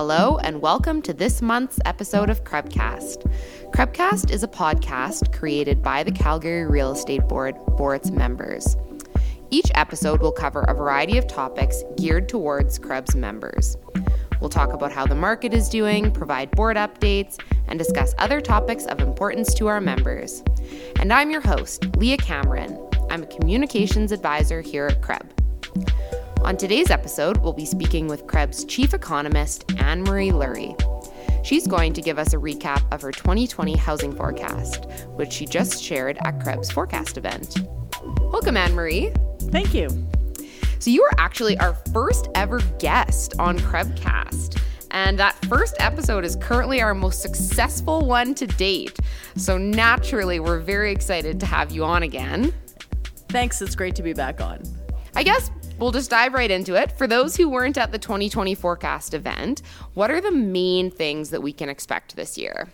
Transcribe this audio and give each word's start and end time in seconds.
Hello, 0.00 0.38
and 0.44 0.62
welcome 0.62 1.02
to 1.02 1.12
this 1.12 1.42
month's 1.42 1.80
episode 1.84 2.30
of 2.30 2.44
CREBcast. 2.44 3.28
CREBcast 3.72 4.30
is 4.30 4.44
a 4.44 4.46
podcast 4.46 5.36
created 5.36 5.82
by 5.82 6.04
the 6.04 6.12
Calgary 6.12 6.64
Real 6.64 6.92
Estate 6.92 7.26
Board 7.26 7.56
for 7.76 7.96
its 7.96 8.12
members. 8.12 8.76
Each 9.50 9.68
episode 9.74 10.20
will 10.20 10.30
cover 10.30 10.60
a 10.60 10.72
variety 10.72 11.18
of 11.18 11.26
topics 11.26 11.82
geared 11.96 12.28
towards 12.28 12.78
CREB's 12.78 13.16
members. 13.16 13.76
We'll 14.40 14.50
talk 14.50 14.72
about 14.72 14.92
how 14.92 15.04
the 15.04 15.16
market 15.16 15.52
is 15.52 15.68
doing, 15.68 16.12
provide 16.12 16.52
board 16.52 16.76
updates, 16.76 17.36
and 17.66 17.76
discuss 17.76 18.14
other 18.18 18.40
topics 18.40 18.86
of 18.86 19.00
importance 19.00 19.52
to 19.54 19.66
our 19.66 19.80
members. 19.80 20.44
And 21.00 21.12
I'm 21.12 21.32
your 21.32 21.40
host, 21.40 21.96
Leah 21.96 22.18
Cameron. 22.18 22.78
I'm 23.10 23.24
a 23.24 23.26
communications 23.26 24.12
advisor 24.12 24.60
here 24.60 24.86
at 24.86 25.02
CREBs. 25.02 25.37
On 26.44 26.56
today's 26.56 26.90
episode, 26.90 27.36
we'll 27.38 27.52
be 27.52 27.66
speaking 27.66 28.06
with 28.06 28.26
CREB's 28.26 28.64
chief 28.64 28.94
economist 28.94 29.70
Ann-Marie 29.76 30.30
Lurie. 30.30 30.74
She's 31.44 31.66
going 31.66 31.92
to 31.92 32.00
give 32.00 32.18
us 32.18 32.32
a 32.32 32.36
recap 32.36 32.82
of 32.92 33.02
her 33.02 33.12
2020 33.12 33.76
housing 33.76 34.14
forecast, 34.14 34.86
which 35.16 35.32
she 35.32 35.46
just 35.46 35.82
shared 35.82 36.16
at 36.24 36.38
CREB's 36.38 36.70
Forecast 36.70 37.18
event. 37.18 37.58
Welcome, 38.32 38.56
Ann-Marie. 38.56 39.12
Thank 39.50 39.74
you. 39.74 39.88
So, 40.78 40.90
you 40.90 41.02
are 41.02 41.12
actually 41.18 41.58
our 41.58 41.74
first 41.92 42.28
ever 42.34 42.60
guest 42.78 43.34
on 43.38 43.58
CREBcast. 43.58 44.60
And 44.92 45.18
that 45.18 45.34
first 45.46 45.74
episode 45.80 46.24
is 46.24 46.36
currently 46.36 46.80
our 46.80 46.94
most 46.94 47.20
successful 47.20 48.06
one 48.06 48.34
to 48.36 48.46
date. 48.46 48.98
So, 49.36 49.58
naturally, 49.58 50.40
we're 50.40 50.60
very 50.60 50.92
excited 50.92 51.40
to 51.40 51.46
have 51.46 51.72
you 51.72 51.84
on 51.84 52.04
again. 52.04 52.54
Thanks. 53.28 53.60
It's 53.60 53.74
great 53.74 53.94
to 53.96 54.02
be 54.02 54.12
back 54.14 54.40
on. 54.40 54.62
I 55.14 55.22
guess 55.24 55.50
we'll 55.78 55.92
just 55.92 56.10
dive 56.10 56.34
right 56.34 56.50
into 56.50 56.74
it. 56.74 56.92
For 56.92 57.06
those 57.06 57.36
who 57.36 57.48
weren't 57.48 57.78
at 57.78 57.92
the 57.92 57.98
2020 57.98 58.54
forecast 58.54 59.14
event, 59.14 59.62
what 59.94 60.10
are 60.10 60.20
the 60.20 60.32
main 60.32 60.90
things 60.90 61.30
that 61.30 61.42
we 61.42 61.52
can 61.52 61.68
expect 61.68 62.16
this 62.16 62.36
year? 62.36 62.68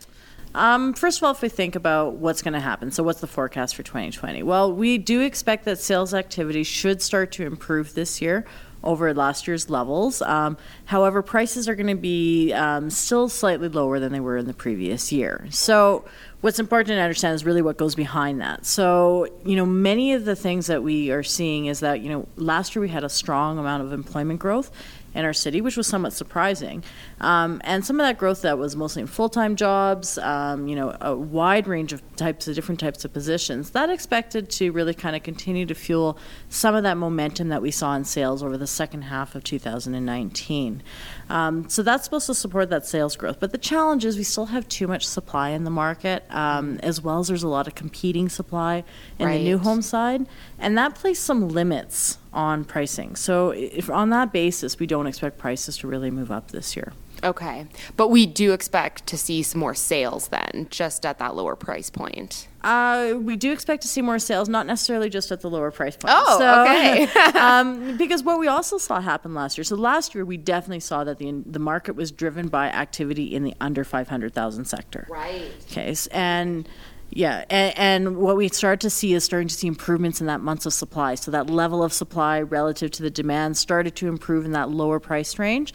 Um, 0.54 0.94
first 0.94 1.18
of 1.18 1.24
all, 1.24 1.32
if 1.32 1.42
we 1.42 1.48
think 1.48 1.74
about 1.74 2.14
what's 2.14 2.40
going 2.40 2.54
to 2.54 2.60
happen, 2.60 2.92
so 2.92 3.02
what's 3.02 3.20
the 3.20 3.26
forecast 3.26 3.74
for 3.74 3.82
2020? 3.82 4.44
Well, 4.44 4.72
we 4.72 4.98
do 4.98 5.20
expect 5.20 5.64
that 5.64 5.80
sales 5.80 6.14
activity 6.14 6.62
should 6.62 7.02
start 7.02 7.32
to 7.32 7.44
improve 7.44 7.94
this 7.94 8.22
year 8.22 8.44
over 8.84 9.12
last 9.14 9.46
year's 9.46 9.68
levels. 9.68 10.22
Um, 10.22 10.56
however, 10.84 11.22
prices 11.22 11.68
are 11.68 11.74
going 11.74 11.88
to 11.88 11.94
be 11.94 12.52
um, 12.52 12.90
still 12.90 13.28
slightly 13.28 13.68
lower 13.68 13.98
than 13.98 14.12
they 14.12 14.20
were 14.20 14.36
in 14.36 14.46
the 14.46 14.54
previous 14.54 15.10
year. 15.10 15.46
So, 15.50 16.04
what's 16.40 16.58
important 16.58 16.88
to 16.88 17.00
understand 17.00 17.34
is 17.34 17.44
really 17.44 17.62
what 17.62 17.78
goes 17.78 17.94
behind 17.94 18.42
that. 18.42 18.66
So, 18.66 19.26
you 19.46 19.56
know, 19.56 19.64
many 19.64 20.12
of 20.12 20.26
the 20.26 20.36
things 20.36 20.66
that 20.66 20.82
we 20.82 21.10
are 21.10 21.22
seeing 21.22 21.66
is 21.66 21.80
that, 21.80 22.00
you 22.02 22.10
know, 22.10 22.28
last 22.36 22.76
year 22.76 22.82
we 22.82 22.90
had 22.90 23.02
a 23.02 23.08
strong 23.08 23.58
amount 23.58 23.82
of 23.82 23.92
employment 23.92 24.40
growth 24.40 24.70
in 25.14 25.24
our 25.24 25.32
city, 25.32 25.60
which 25.60 25.76
was 25.76 25.86
somewhat 25.86 26.12
surprising. 26.12 26.82
Um, 27.20 27.60
and 27.64 27.84
some 27.84 28.00
of 28.00 28.06
that 28.06 28.18
growth 28.18 28.42
that 28.42 28.58
was 28.58 28.76
mostly 28.76 29.02
in 29.02 29.08
full-time 29.08 29.56
jobs, 29.56 30.18
um, 30.18 30.66
you 30.66 30.76
know, 30.76 30.96
a 31.00 31.14
wide 31.16 31.66
range 31.66 31.92
of 31.92 32.02
types 32.16 32.48
of 32.48 32.54
different 32.54 32.80
types 32.80 33.04
of 33.04 33.12
positions. 33.12 33.70
That 33.70 33.90
expected 33.90 34.50
to 34.50 34.72
really 34.72 34.94
kind 34.94 35.14
of 35.14 35.22
continue 35.22 35.66
to 35.66 35.74
fuel 35.74 36.18
some 36.48 36.74
of 36.74 36.82
that 36.82 36.96
momentum 36.96 37.48
that 37.48 37.62
we 37.62 37.70
saw 37.70 37.94
in 37.94 38.04
sales 38.04 38.42
over 38.42 38.56
the 38.56 38.66
second 38.66 39.02
half 39.02 39.34
of 39.34 39.44
2019. 39.44 40.82
Um, 41.30 41.68
so 41.68 41.82
that's 41.82 42.04
supposed 42.04 42.26
to 42.26 42.34
support 42.34 42.70
that 42.70 42.86
sales 42.86 43.16
growth. 43.16 43.40
But 43.40 43.52
the 43.52 43.58
challenge 43.58 44.04
is 44.04 44.16
we 44.16 44.24
still 44.24 44.46
have 44.46 44.68
too 44.68 44.86
much 44.86 45.06
supply 45.06 45.50
in 45.50 45.64
the 45.64 45.70
market, 45.70 46.24
um, 46.30 46.78
as 46.82 47.00
well 47.00 47.20
as 47.20 47.28
there's 47.28 47.42
a 47.42 47.48
lot 47.48 47.66
of 47.66 47.74
competing 47.74 48.28
supply 48.28 48.84
in 49.18 49.26
right. 49.26 49.38
the 49.38 49.44
new 49.44 49.58
home 49.58 49.82
side, 49.82 50.26
and 50.58 50.76
that 50.76 50.94
placed 50.94 51.24
some 51.24 51.48
limits 51.48 52.18
on 52.34 52.64
pricing. 52.64 53.16
So 53.16 53.50
if 53.50 53.88
on 53.88 54.10
that 54.10 54.32
basis, 54.32 54.78
we 54.78 54.86
don't 54.86 55.06
expect 55.06 55.38
prices 55.38 55.78
to 55.78 55.86
really 55.86 56.10
move 56.10 56.30
up 56.30 56.50
this 56.50 56.76
year. 56.76 56.92
Okay. 57.22 57.66
But 57.96 58.08
we 58.08 58.26
do 58.26 58.52
expect 58.52 59.06
to 59.06 59.16
see 59.16 59.42
some 59.42 59.60
more 59.60 59.74
sales 59.74 60.28
then, 60.28 60.66
just 60.70 61.06
at 61.06 61.18
that 61.18 61.34
lower 61.34 61.56
price 61.56 61.88
point. 61.88 62.48
Uh, 62.62 63.14
we 63.18 63.36
do 63.36 63.52
expect 63.52 63.82
to 63.82 63.88
see 63.88 64.02
more 64.02 64.18
sales, 64.18 64.48
not 64.48 64.66
necessarily 64.66 65.08
just 65.08 65.30
at 65.32 65.40
the 65.40 65.48
lower 65.48 65.70
price 65.70 65.96
point. 65.96 66.14
Oh, 66.16 66.38
so, 66.38 66.62
okay. 66.62 67.04
um, 67.38 67.96
because 67.96 68.22
what 68.22 68.38
we 68.38 68.46
also 68.46 68.78
saw 68.78 69.00
happen 69.00 69.32
last 69.34 69.56
year. 69.56 69.64
So 69.64 69.76
last 69.76 70.14
year 70.14 70.24
we 70.24 70.36
definitely 70.36 70.80
saw 70.80 71.04
that 71.04 71.18
the 71.18 71.42
the 71.46 71.58
market 71.58 71.94
was 71.94 72.10
driven 72.12 72.48
by 72.48 72.66
activity 72.68 73.34
in 73.34 73.44
the 73.44 73.54
under 73.60 73.84
five 73.84 74.08
hundred 74.08 74.34
thousand 74.34 74.66
sector. 74.66 75.06
Right. 75.08 75.50
Okay. 75.70 75.94
And 76.10 76.68
yeah, 77.14 77.44
and, 77.48 77.78
and, 77.78 78.16
what 78.16 78.36
we 78.36 78.48
start 78.48 78.80
to 78.80 78.90
see 78.90 79.14
is 79.14 79.22
starting 79.22 79.46
to 79.46 79.54
see 79.54 79.68
improvements 79.68 80.20
in 80.20 80.26
that 80.26 80.40
months 80.40 80.66
of 80.66 80.72
supply. 80.72 81.14
So 81.14 81.30
that 81.30 81.48
level 81.48 81.84
of 81.84 81.92
supply 81.92 82.40
relative 82.40 82.90
to 82.90 83.02
the 83.04 83.10
demand 83.10 83.56
started 83.56 83.94
to 83.96 84.08
improve 84.08 84.44
in 84.44 84.50
that 84.52 84.68
lower 84.70 84.98
price 84.98 85.38
range. 85.38 85.72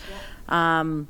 Yeah. 0.49 0.79
Um, 0.79 1.07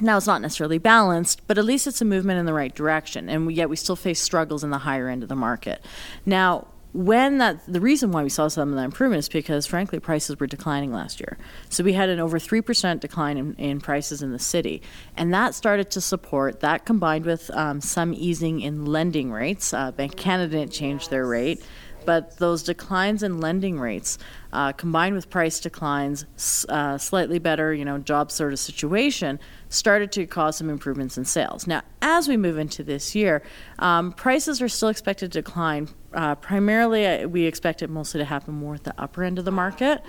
now 0.00 0.16
it's 0.16 0.26
not 0.26 0.40
necessarily 0.40 0.78
balanced, 0.78 1.46
but 1.48 1.58
at 1.58 1.64
least 1.64 1.86
it's 1.88 2.00
a 2.00 2.04
movement 2.04 2.38
in 2.38 2.46
the 2.46 2.52
right 2.52 2.72
direction. 2.72 3.28
And 3.28 3.46
we, 3.46 3.54
yet 3.54 3.68
we 3.68 3.76
still 3.76 3.96
face 3.96 4.20
struggles 4.22 4.62
in 4.62 4.70
the 4.70 4.78
higher 4.78 5.08
end 5.08 5.24
of 5.24 5.28
the 5.28 5.36
market. 5.36 5.84
Now, 6.24 6.68
when 6.96 7.36
that 7.38 7.60
the 7.66 7.80
reason 7.80 8.10
why 8.10 8.22
we 8.22 8.30
saw 8.30 8.48
some 8.48 8.70
of 8.70 8.76
that 8.76 8.84
improvement 8.84 9.18
is 9.18 9.28
because 9.28 9.66
frankly 9.66 10.00
prices 10.00 10.40
were 10.40 10.46
declining 10.46 10.92
last 10.92 11.20
year. 11.20 11.36
So 11.68 11.84
we 11.84 11.92
had 11.92 12.08
an 12.08 12.18
over 12.18 12.38
3% 12.38 13.00
decline 13.00 13.36
in, 13.36 13.54
in 13.54 13.80
prices 13.80 14.22
in 14.22 14.32
the 14.32 14.38
city. 14.38 14.80
And 15.14 15.32
that 15.34 15.54
started 15.54 15.90
to 15.90 16.00
support 16.00 16.60
that 16.60 16.86
combined 16.86 17.26
with 17.26 17.50
um, 17.50 17.82
some 17.82 18.14
easing 18.14 18.62
in 18.62 18.86
lending 18.86 19.30
rates 19.30 19.74
uh, 19.74 19.92
bank 19.92 20.16
canada 20.16 20.56
didn't 20.56 20.72
change 20.72 21.08
their 21.08 21.26
rate 21.26 21.62
but 22.06 22.38
those 22.38 22.62
declines 22.62 23.22
in 23.22 23.40
lending 23.40 23.78
rates, 23.78 24.18
uh, 24.52 24.72
combined 24.72 25.14
with 25.14 25.28
price 25.28 25.60
declines, 25.60 26.24
uh, 26.68 26.96
slightly 26.96 27.38
better, 27.38 27.74
you 27.74 27.84
know, 27.84 27.98
job 27.98 28.30
sort 28.30 28.52
of 28.52 28.58
situation, 28.58 29.38
started 29.68 30.12
to 30.12 30.26
cause 30.26 30.56
some 30.56 30.70
improvements 30.70 31.18
in 31.18 31.24
sales. 31.24 31.66
Now, 31.66 31.82
as 32.00 32.28
we 32.28 32.36
move 32.36 32.56
into 32.56 32.82
this 32.82 33.14
year, 33.14 33.42
um, 33.78 34.12
prices 34.12 34.62
are 34.62 34.68
still 34.68 34.88
expected 34.88 35.32
to 35.32 35.40
decline. 35.42 35.88
Uh, 36.14 36.34
primarily, 36.36 37.06
uh, 37.06 37.28
we 37.28 37.44
expect 37.44 37.82
it 37.82 37.90
mostly 37.90 38.18
to 38.18 38.24
happen 38.24 38.54
more 38.54 38.76
at 38.76 38.84
the 38.84 38.94
upper 38.96 39.22
end 39.22 39.38
of 39.38 39.44
the 39.44 39.50
market. 39.50 40.02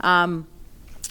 Um, 0.00 0.48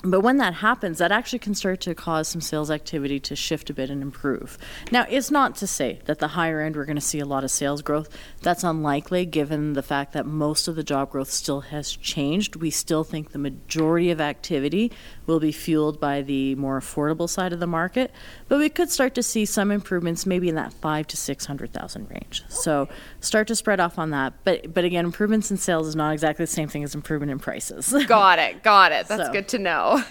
but 0.03 0.21
when 0.21 0.37
that 0.37 0.55
happens, 0.55 0.97
that 0.97 1.11
actually 1.11 1.39
can 1.39 1.53
start 1.53 1.79
to 1.81 1.93
cause 1.93 2.27
some 2.27 2.41
sales 2.41 2.71
activity 2.71 3.19
to 3.19 3.35
shift 3.35 3.69
a 3.69 3.73
bit 3.73 3.89
and 3.89 4.01
improve. 4.01 4.57
Now, 4.91 5.05
it's 5.09 5.29
not 5.29 5.55
to 5.57 5.67
say 5.67 5.99
that 6.05 6.19
the 6.19 6.29
higher 6.29 6.61
end 6.61 6.75
we're 6.75 6.85
going 6.85 6.95
to 6.95 7.01
see 7.01 7.19
a 7.19 7.25
lot 7.25 7.43
of 7.43 7.51
sales 7.51 7.81
growth. 7.81 8.09
That's 8.41 8.63
unlikely 8.63 9.25
given 9.25 9.73
the 9.73 9.83
fact 9.83 10.13
that 10.13 10.25
most 10.25 10.67
of 10.67 10.75
the 10.75 10.83
job 10.83 11.11
growth 11.11 11.29
still 11.29 11.61
has 11.61 11.95
changed. 11.95 12.55
We 12.55 12.71
still 12.71 13.03
think 13.03 13.31
the 13.31 13.37
majority 13.37 14.09
of 14.09 14.19
activity 14.19 14.91
will 15.27 15.39
be 15.39 15.51
fueled 15.51 15.99
by 15.99 16.21
the 16.21 16.55
more 16.55 16.79
affordable 16.79 17.29
side 17.29 17.53
of 17.53 17.59
the 17.59 17.67
market, 17.67 18.11
but 18.47 18.57
we 18.57 18.69
could 18.69 18.89
start 18.89 19.13
to 19.15 19.23
see 19.23 19.45
some 19.45 19.71
improvements 19.71 20.25
maybe 20.25 20.49
in 20.49 20.55
that 20.55 20.73
5 20.73 21.07
to 21.07 21.17
600,000 21.17 22.09
range. 22.09 22.43
So, 22.49 22.89
start 23.19 23.47
to 23.47 23.55
spread 23.55 23.79
off 23.79 23.99
on 23.99 24.09
that. 24.09 24.33
But 24.43 24.73
but 24.73 24.83
again, 24.83 25.05
improvements 25.05 25.51
in 25.51 25.57
sales 25.57 25.87
is 25.87 25.95
not 25.95 26.11
exactly 26.11 26.43
the 26.43 26.51
same 26.51 26.67
thing 26.67 26.83
as 26.83 26.95
improvement 26.95 27.31
in 27.31 27.39
prices. 27.39 27.93
got 28.07 28.39
it. 28.39 28.63
Got 28.63 28.91
it. 28.91 29.07
That's 29.11 29.27
so. 29.27 29.31
good 29.31 29.47
to 29.49 29.59
know. 29.59 29.90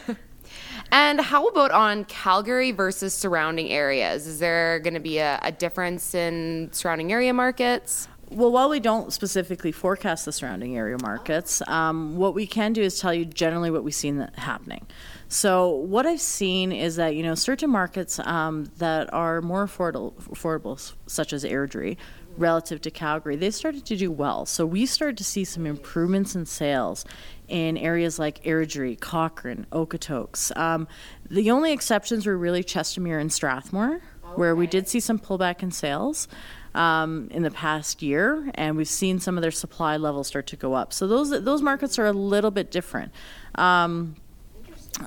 And 0.93 1.21
how 1.21 1.47
about 1.47 1.71
on 1.71 2.05
Calgary 2.07 2.73
versus 2.73 3.15
surrounding 3.15 3.71
areas? 3.71 4.27
Is 4.27 4.41
there 4.41 4.81
going 4.81 4.95
to 4.95 5.01
be 5.01 5.19
a, 5.19 5.39
a, 5.43 5.53
difference 5.53 6.15
in 6.15 6.69
surrounding 6.73 7.13
area 7.13 7.33
markets? 7.33 8.09
Well, 8.31 8.51
while 8.51 8.69
we 8.69 8.81
don't 8.81 9.13
specifically 9.13 9.73
forecast 9.73 10.25
the 10.25 10.33
surrounding 10.33 10.77
area 10.77 10.97
markets, 11.01 11.63
um, 11.69 12.17
what 12.17 12.35
we 12.35 12.47
can 12.47 12.73
do 12.73 12.83
is 12.83 12.99
tell 12.99 13.15
you 13.15 13.25
generally 13.25 13.71
what 13.71 13.85
we've 13.85 13.95
seen 13.95 14.29
happening. 14.37 14.87
So, 15.29 15.69
what 15.69 16.07
I've 16.07 16.21
seen 16.21 16.71
is 16.71 16.97
that 16.97 17.17
you 17.17 17.25
know 17.25 17.35
certain 17.35 17.71
markets 17.71 18.21
um, 18.21 18.71
that 18.79 19.13
are 19.13 19.43
more 19.43 19.67
affordable, 19.67 20.15
affordable, 20.15 20.93
such 21.07 21.33
as 21.33 21.45
Airdrie, 21.45 21.97
relative 22.37 22.81
to 22.83 22.91
Calgary, 22.91 23.37
they've 23.37 23.55
started 23.55 23.85
to 23.87 23.97
do 23.97 24.11
well. 24.11 24.47
So 24.47 24.65
we 24.67 24.87
started 24.87 25.19
to 25.19 25.25
see 25.25 25.45
some 25.45 25.67
improvements 25.67 26.35
in 26.35 26.47
sales 26.47 27.05
in 27.51 27.77
areas 27.77 28.19
like 28.19 28.43
Airdrie, 28.45 28.99
Cochrane, 28.99 29.67
Okotoks. 29.73 30.57
Um, 30.57 30.89
the 31.29 31.51
only 31.51 31.73
exceptions 31.73 32.27
were 32.27 32.37
really 32.37 32.65
Chestermere 32.65 33.21
and 33.21 33.33
Strathmore, 33.33 33.97
okay. 33.97 34.35
where 34.37 34.55
we 34.55 34.67
did 34.67 34.89
see 34.89 35.01
some 35.01 35.19
pullback 35.19 35.63
in 35.63 35.71
sales. 35.71 36.29
Um, 36.73 37.27
in 37.33 37.43
the 37.43 37.51
past 37.51 38.01
year, 38.01 38.49
and 38.55 38.77
we've 38.77 38.87
seen 38.87 39.19
some 39.19 39.37
of 39.37 39.43
their 39.43 39.51
supply 39.51 39.97
levels 39.97 40.29
start 40.29 40.47
to 40.47 40.57
go 40.57 40.75
up. 40.75 40.93
So 40.93 41.09
those 41.09 41.31
those 41.31 41.63
markets 41.63 41.99
are 41.99 42.07
a 42.07 42.13
little 42.13 42.53
bit 42.53 42.71
different. 42.71 43.11
Um, 43.57 44.15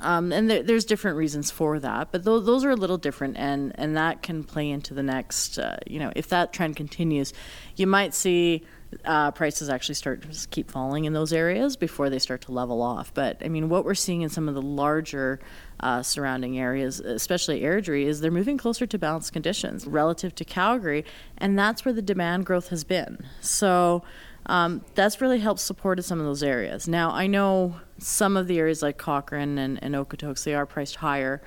um, 0.01 0.31
and 0.31 0.50
there, 0.50 0.63
there's 0.63 0.86
different 0.86 1.18
reasons 1.18 1.51
for 1.51 1.80
that, 1.80 2.12
but 2.12 2.24
those, 2.24 2.45
those 2.45 2.66
are 2.66 2.72
a 2.72 2.75
little 2.75 2.98
different, 2.98 3.38
and, 3.38 3.72
and 3.75 3.95
that 3.95 4.24
can 4.24 4.44
play 4.44 4.69
into 4.69 4.94
the 4.94 5.04
next. 5.04 5.60
Uh, 5.60 5.78
you 5.88 6.00
know, 6.00 6.12
if 6.16 6.28
that 6.30 6.54
trend 6.54 6.75
continues, 6.75 7.34
you 7.75 7.88
might 7.88 8.13
see 8.13 8.63
uh, 9.06 9.31
prices 9.31 9.69
actually 9.69 9.95
start 9.95 10.22
to 10.22 10.48
keep 10.50 10.72
falling 10.72 11.06
in 11.06 11.13
those 11.13 11.34
areas 11.34 11.75
before 11.75 12.10
they 12.10 12.19
start 12.19 12.42
to 12.42 12.51
level 12.51 12.81
off. 12.81 13.13
But 13.13 13.42
I 13.44 13.50
mean, 13.50 13.69
what 13.69 13.86
we're 13.86 13.95
seeing 13.95 14.22
in 14.22 14.30
some 14.30 14.48
of 14.48 14.56
the 14.56 14.62
larger 14.62 15.40
uh, 15.80 16.04
surrounding 16.04 16.57
areas, 16.60 17.00
especially 17.00 17.62
Airdrie, 17.62 18.06
is 18.06 18.22
they're 18.22 18.31
moving 18.31 18.57
closer 18.57 18.86
to 18.86 18.98
balanced 18.98 19.34
conditions 19.34 19.86
relative 19.86 20.36
to 20.36 20.45
Calgary, 20.45 21.06
and 21.38 21.57
that's 21.57 21.86
where 21.86 21.94
the 21.94 22.01
demand 22.01 22.45
growth 22.45 22.69
has 22.69 22.84
been. 22.84 23.18
So 23.42 24.04
um, 24.45 24.84
that's 24.95 25.22
really 25.22 25.40
helped 25.40 25.62
supported 25.62 26.04
some 26.04 26.19
of 26.19 26.25
those 26.25 26.44
areas. 26.44 26.88
Now, 26.88 27.12
I 27.12 27.28
know 27.28 27.75
some 27.98 28.36
of 28.36 28.48
the 28.48 28.60
areas 28.60 28.81
like 28.81 28.98
Cochrane 28.98 29.57
and, 29.57 29.81
and 29.84 29.95
Okotoks, 29.95 30.44
they 30.44 30.54
are 30.54 30.66
priced 30.66 30.98
higher. 30.98 31.42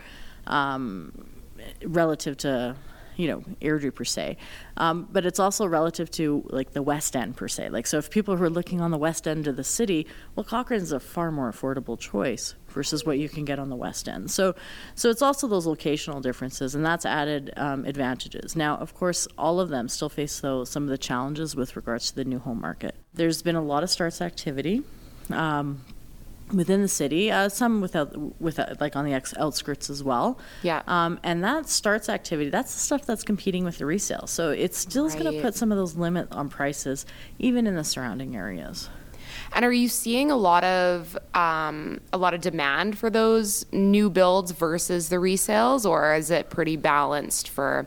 Um, 0.47 1.27
relative 1.85 2.37
to 2.39 2.77
you 3.17 3.29
know 3.29 3.43
Airdrie 3.61 3.95
per 3.95 4.05
se, 4.05 4.37
um, 4.77 5.09
but 5.11 5.27
it's 5.27 5.39
also 5.39 5.67
relative 5.67 6.11
to 6.13 6.47
like 6.51 6.73
the 6.73 6.83
West 6.83 7.17
End 7.17 7.37
per 7.37 7.49
se. 7.49 7.71
Like 7.71 7.87
so, 7.87 7.99
if 7.99 8.11
people 8.11 8.37
who 8.37 8.45
are 8.45 8.51
looking 8.51 8.81
on 8.81 8.91
the 8.91 8.99
West 8.99 9.27
End 9.27 9.47
of 9.47 9.57
the 9.57 9.65
city, 9.65 10.07
well, 10.35 10.45
Cochrane's 10.45 10.93
a 10.93 11.01
far 11.01 11.31
more 11.31 11.51
affordable 11.51 11.99
choice 11.99 12.55
versus 12.69 13.07
what 13.07 13.19
you 13.19 13.29
can 13.29 13.45
get 13.45 13.59
on 13.59 13.71
the 13.71 13.77
West 13.77 14.09
End. 14.09 14.31
So, 14.31 14.55
so 14.95 15.09
it's 15.09 15.23
also 15.23 15.49
those 15.49 15.67
locational 15.67 16.21
differences, 16.21 16.75
and 16.75 16.85
that's 16.85 17.07
added 17.07 17.53
um, 17.57 17.85
advantages. 17.85 18.55
Now, 18.55 18.77
of 18.77 18.95
course, 18.95 19.27
all 19.39 19.61
of 19.61 19.71
them 19.71 19.89
still 19.89 20.09
face 20.11 20.41
though 20.41 20.65
some 20.65 20.83
of 20.83 20.91
the 20.91 20.99
challenges 20.99 21.57
with 21.57 21.77
regards 21.77 22.11
to 22.11 22.17
the 22.17 22.25
new 22.25 22.39
home 22.39 22.61
market. 22.61 22.95
There's 23.15 23.43
been 23.43 23.57
a 23.57 23.63
lot 23.63 23.83
of 23.83 23.91
starts 23.91 24.21
activity. 24.21 24.83
Um, 25.31 25.81
within 26.53 26.83
the 26.83 26.89
city, 26.89 27.31
uh, 27.31 27.49
some 27.49 27.81
without, 27.81 28.41
without, 28.41 28.81
like 28.81 28.97
on 28.97 29.05
the 29.05 29.13
ex- 29.13 29.35
outskirts 29.37 29.91
as 29.91 30.03
well. 30.03 30.39
Yeah. 30.63 30.83
Um, 30.87 31.19
and 31.23 31.43
that 31.43 31.69
starts 31.69 32.09
activity. 32.09 32.51
That's 32.51 32.73
the 32.73 32.81
stuff 32.81 33.05
that's 33.05 33.23
competing 33.23 33.65
with 33.65 33.79
the 33.79 33.87
resale. 33.87 34.27
So 34.27 34.51
it 34.51 34.75
still 34.75 35.07
is 35.07 35.15
going 35.15 35.33
to 35.33 35.43
put 35.43 35.55
some 35.55 35.73
of 35.73 35.79
those 35.79 35.97
limit 35.97 36.29
on 36.31 36.49
prices, 36.49 37.07
even 37.39 37.67
in 37.67 37.75
the 37.75 37.85
surrounding 37.85 38.37
areas. 38.37 38.89
And 39.53 39.65
are 39.65 39.73
you 39.73 39.89
seeing 39.89 40.31
a 40.31 40.37
lot 40.37 40.65
of 40.65 41.17
um, 41.35 42.01
a 42.13 42.19
lot 42.19 42.35
of 42.35 42.41
demand 42.41 42.99
for 42.99 43.11
those 43.11 43.67
new 43.73 44.11
builds 44.11 44.51
versus 44.53 45.09
the 45.09 45.17
resales, 45.17 45.89
or 45.89 46.15
is 46.15 46.31
it 46.31 46.51
pretty 46.51 46.77
balanced 46.77 47.49
for 47.49 47.87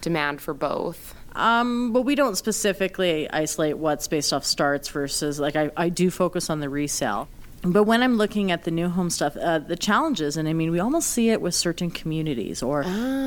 demand 0.00 0.40
for 0.40 0.54
both? 0.54 1.14
Um, 1.34 1.92
but 1.92 2.02
we 2.02 2.14
don't 2.14 2.36
specifically 2.36 3.30
isolate 3.30 3.78
what's 3.78 4.06
based 4.06 4.32
off 4.32 4.44
starts 4.44 4.88
versus 4.88 5.40
like 5.40 5.56
I, 5.56 5.70
I 5.76 5.88
do 5.88 6.10
focus 6.10 6.50
on 6.50 6.60
the 6.60 6.68
resale. 6.68 7.28
But 7.64 7.84
when 7.84 8.02
I'm 8.02 8.16
looking 8.16 8.50
at 8.50 8.64
the 8.64 8.72
new 8.72 8.88
home 8.88 9.08
stuff, 9.08 9.36
uh, 9.36 9.60
the 9.60 9.76
challenges, 9.76 10.36
and 10.36 10.48
I 10.48 10.52
mean, 10.52 10.72
we 10.72 10.80
almost 10.80 11.10
see 11.10 11.30
it 11.30 11.40
with 11.40 11.54
certain 11.54 11.90
communities 11.92 12.60
or 12.60 12.82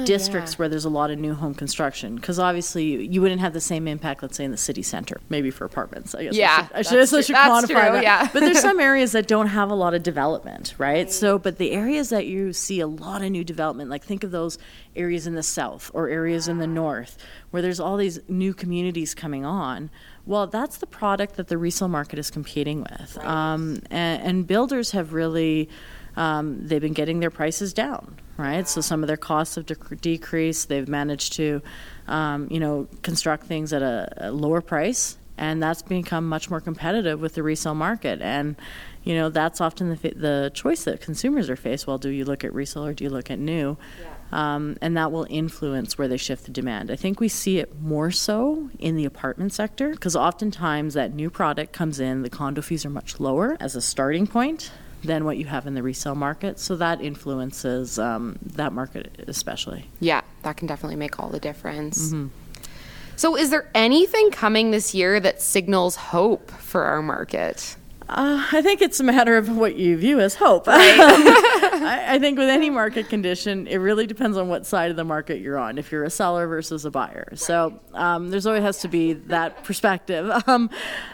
districts 0.05 0.53
yeah. 0.53 0.57
where 0.57 0.69
there's 0.69 0.83
a 0.83 0.89
lot 0.89 1.09
of 1.09 1.19
new 1.19 1.33
home 1.33 1.53
construction. 1.53 2.15
Because 2.15 2.37
obviously, 2.37 2.83
you, 2.83 2.99
you 2.99 3.21
wouldn't 3.21 3.39
have 3.39 3.53
the 3.53 3.61
same 3.61 3.87
impact, 3.87 4.21
let's 4.21 4.35
say, 4.35 4.43
in 4.43 4.51
the 4.51 4.57
city 4.57 4.81
center, 4.81 5.21
maybe 5.29 5.51
for 5.51 5.63
apartments. 5.63 6.13
I 6.13 6.25
guess 6.25 6.33
I 6.33 6.37
Yeah, 6.37 6.57
should, 6.57 6.75
I 6.75 6.81
should, 6.81 6.99
I 6.99 7.21
should 7.21 7.35
quantify 7.35 7.67
true, 7.67 7.75
that. 7.75 8.03
yeah. 8.03 8.29
but 8.33 8.41
there's 8.41 8.59
some 8.59 8.79
areas 8.91 9.13
that 9.13 9.27
don't 9.27 9.47
have 9.47 9.69
a 9.71 9.75
lot 9.75 9.93
of 9.93 10.03
development, 10.03 10.75
right? 10.77 11.09
So, 11.09 11.39
but 11.39 11.57
the 11.57 11.71
areas 11.71 12.09
that 12.09 12.25
you 12.27 12.51
see 12.51 12.81
a 12.81 12.87
lot 12.87 13.21
of 13.21 13.31
new 13.31 13.45
development, 13.45 13.89
like 13.89 14.03
think 14.03 14.25
of 14.25 14.31
those 14.31 14.57
areas 14.97 15.27
in 15.27 15.35
the 15.35 15.43
south 15.43 15.91
or 15.93 16.09
areas 16.09 16.49
in 16.49 16.57
the 16.57 16.67
north 16.67 17.17
where 17.51 17.61
there's 17.61 17.79
all 17.79 17.95
these 17.95 18.19
new 18.27 18.53
communities 18.53 19.13
coming 19.13 19.45
on. 19.45 19.89
Well, 20.25 20.47
that's 20.47 20.77
the 20.77 20.87
product 20.87 21.35
that 21.35 21.47
the 21.47 21.57
resale 21.57 21.87
market 21.87 22.17
is 22.17 22.31
competing 22.31 22.81
with. 22.81 23.17
Um, 23.19 23.81
and, 23.91 24.21
and 24.23 24.47
builders 24.47 24.91
have 24.91 25.13
really, 25.13 25.69
um, 26.15 26.67
they've 26.67 26.81
been 26.81 26.93
getting 26.93 27.19
their 27.19 27.29
prices 27.29 27.73
down, 27.73 28.15
right? 28.37 28.67
So 28.67 28.81
some 28.81 29.03
of 29.03 29.07
their 29.07 29.17
costs 29.17 29.55
have 29.55 29.67
dec- 29.67 30.01
decreased. 30.01 30.67
They've 30.67 30.87
managed 30.87 31.33
to, 31.33 31.61
um, 32.07 32.47
you 32.49 32.59
know, 32.59 32.87
construct 33.03 33.45
things 33.45 33.71
at 33.71 33.83
a, 33.83 34.29
a 34.29 34.31
lower 34.31 34.61
price 34.61 35.17
and 35.37 35.61
that's 35.61 35.81
become 35.81 36.27
much 36.27 36.49
more 36.49 36.61
competitive 36.61 37.19
with 37.19 37.33
the 37.33 37.43
resale 37.43 37.75
market 37.75 38.21
and 38.21 38.55
you 39.03 39.13
know 39.13 39.29
that's 39.29 39.59
often 39.59 39.89
the, 39.89 39.95
fa- 39.97 40.13
the 40.15 40.51
choice 40.53 40.83
that 40.83 41.01
consumers 41.01 41.49
are 41.49 41.55
faced 41.55 41.87
well 41.87 41.97
do 41.97 42.09
you 42.09 42.23
look 42.23 42.43
at 42.43 42.53
resale 42.53 42.85
or 42.85 42.93
do 42.93 43.03
you 43.03 43.09
look 43.09 43.29
at 43.29 43.39
new 43.39 43.77
um, 44.35 44.77
and 44.81 44.97
that 44.97 45.11
will 45.11 45.25
influence 45.29 45.97
where 45.97 46.07
they 46.07 46.17
shift 46.17 46.45
the 46.45 46.51
demand 46.51 46.91
i 46.91 46.95
think 46.95 47.19
we 47.19 47.27
see 47.27 47.57
it 47.59 47.79
more 47.81 48.11
so 48.11 48.69
in 48.79 48.95
the 48.95 49.05
apartment 49.05 49.53
sector 49.53 49.89
because 49.89 50.15
oftentimes 50.15 50.93
that 50.93 51.13
new 51.13 51.29
product 51.29 51.71
comes 51.73 51.99
in 51.99 52.21
the 52.21 52.29
condo 52.29 52.61
fees 52.61 52.85
are 52.85 52.89
much 52.89 53.19
lower 53.19 53.57
as 53.59 53.75
a 53.75 53.81
starting 53.81 54.27
point 54.27 54.71
than 55.03 55.23
what 55.23 55.37
you 55.37 55.45
have 55.45 55.67
in 55.67 55.73
the 55.75 55.83
resale 55.83 56.15
market 56.15 56.59
so 56.59 56.75
that 56.75 56.99
influences 57.01 57.99
um, 57.99 58.37
that 58.41 58.73
market 58.73 59.23
especially 59.27 59.85
Yeah, 59.99 60.21
that 60.43 60.57
can 60.57 60.67
definitely 60.67 60.95
make 60.95 61.19
all 61.19 61.29
the 61.29 61.39
difference. 61.39 62.13
So, 63.17 63.37
is 63.37 63.49
there 63.49 63.69
anything 63.73 64.31
coming 64.31 64.71
this 64.71 64.93
year 64.93 65.19
that 65.21 65.41
signals 65.41 65.95
hope 65.95 66.51
for 66.51 66.83
our 66.83 67.01
market? 67.01 67.77
Uh, 68.07 68.45
I 68.51 68.61
think 68.61 68.81
it's 68.81 68.99
a 68.99 69.03
matter 69.03 69.35
of 69.35 69.55
what 69.57 69.75
you 69.77 69.97
view 69.97 70.19
as 70.19 70.35
hope. 70.35 70.67
I, 71.75 72.15
I 72.15 72.19
think 72.19 72.37
with 72.37 72.49
any 72.49 72.69
market 72.69 73.09
condition, 73.09 73.65
it 73.67 73.77
really 73.77 74.05
depends 74.05 74.37
on 74.37 74.47
what 74.47 74.65
side 74.65 74.91
of 74.91 74.97
the 74.97 75.03
market 75.03 75.39
you're 75.39 75.57
on. 75.57 75.77
If 75.79 75.91
you're 75.91 76.03
a 76.03 76.09
seller 76.09 76.47
versus 76.47 76.85
a 76.85 76.91
buyer, 76.91 77.29
so 77.35 77.79
um, 77.93 78.29
there's 78.29 78.45
always 78.45 78.61
has 78.61 78.79
to 78.81 78.87
be 78.87 79.13
that 79.13 79.63
perspective. 79.63 80.31
Um, 80.47 80.69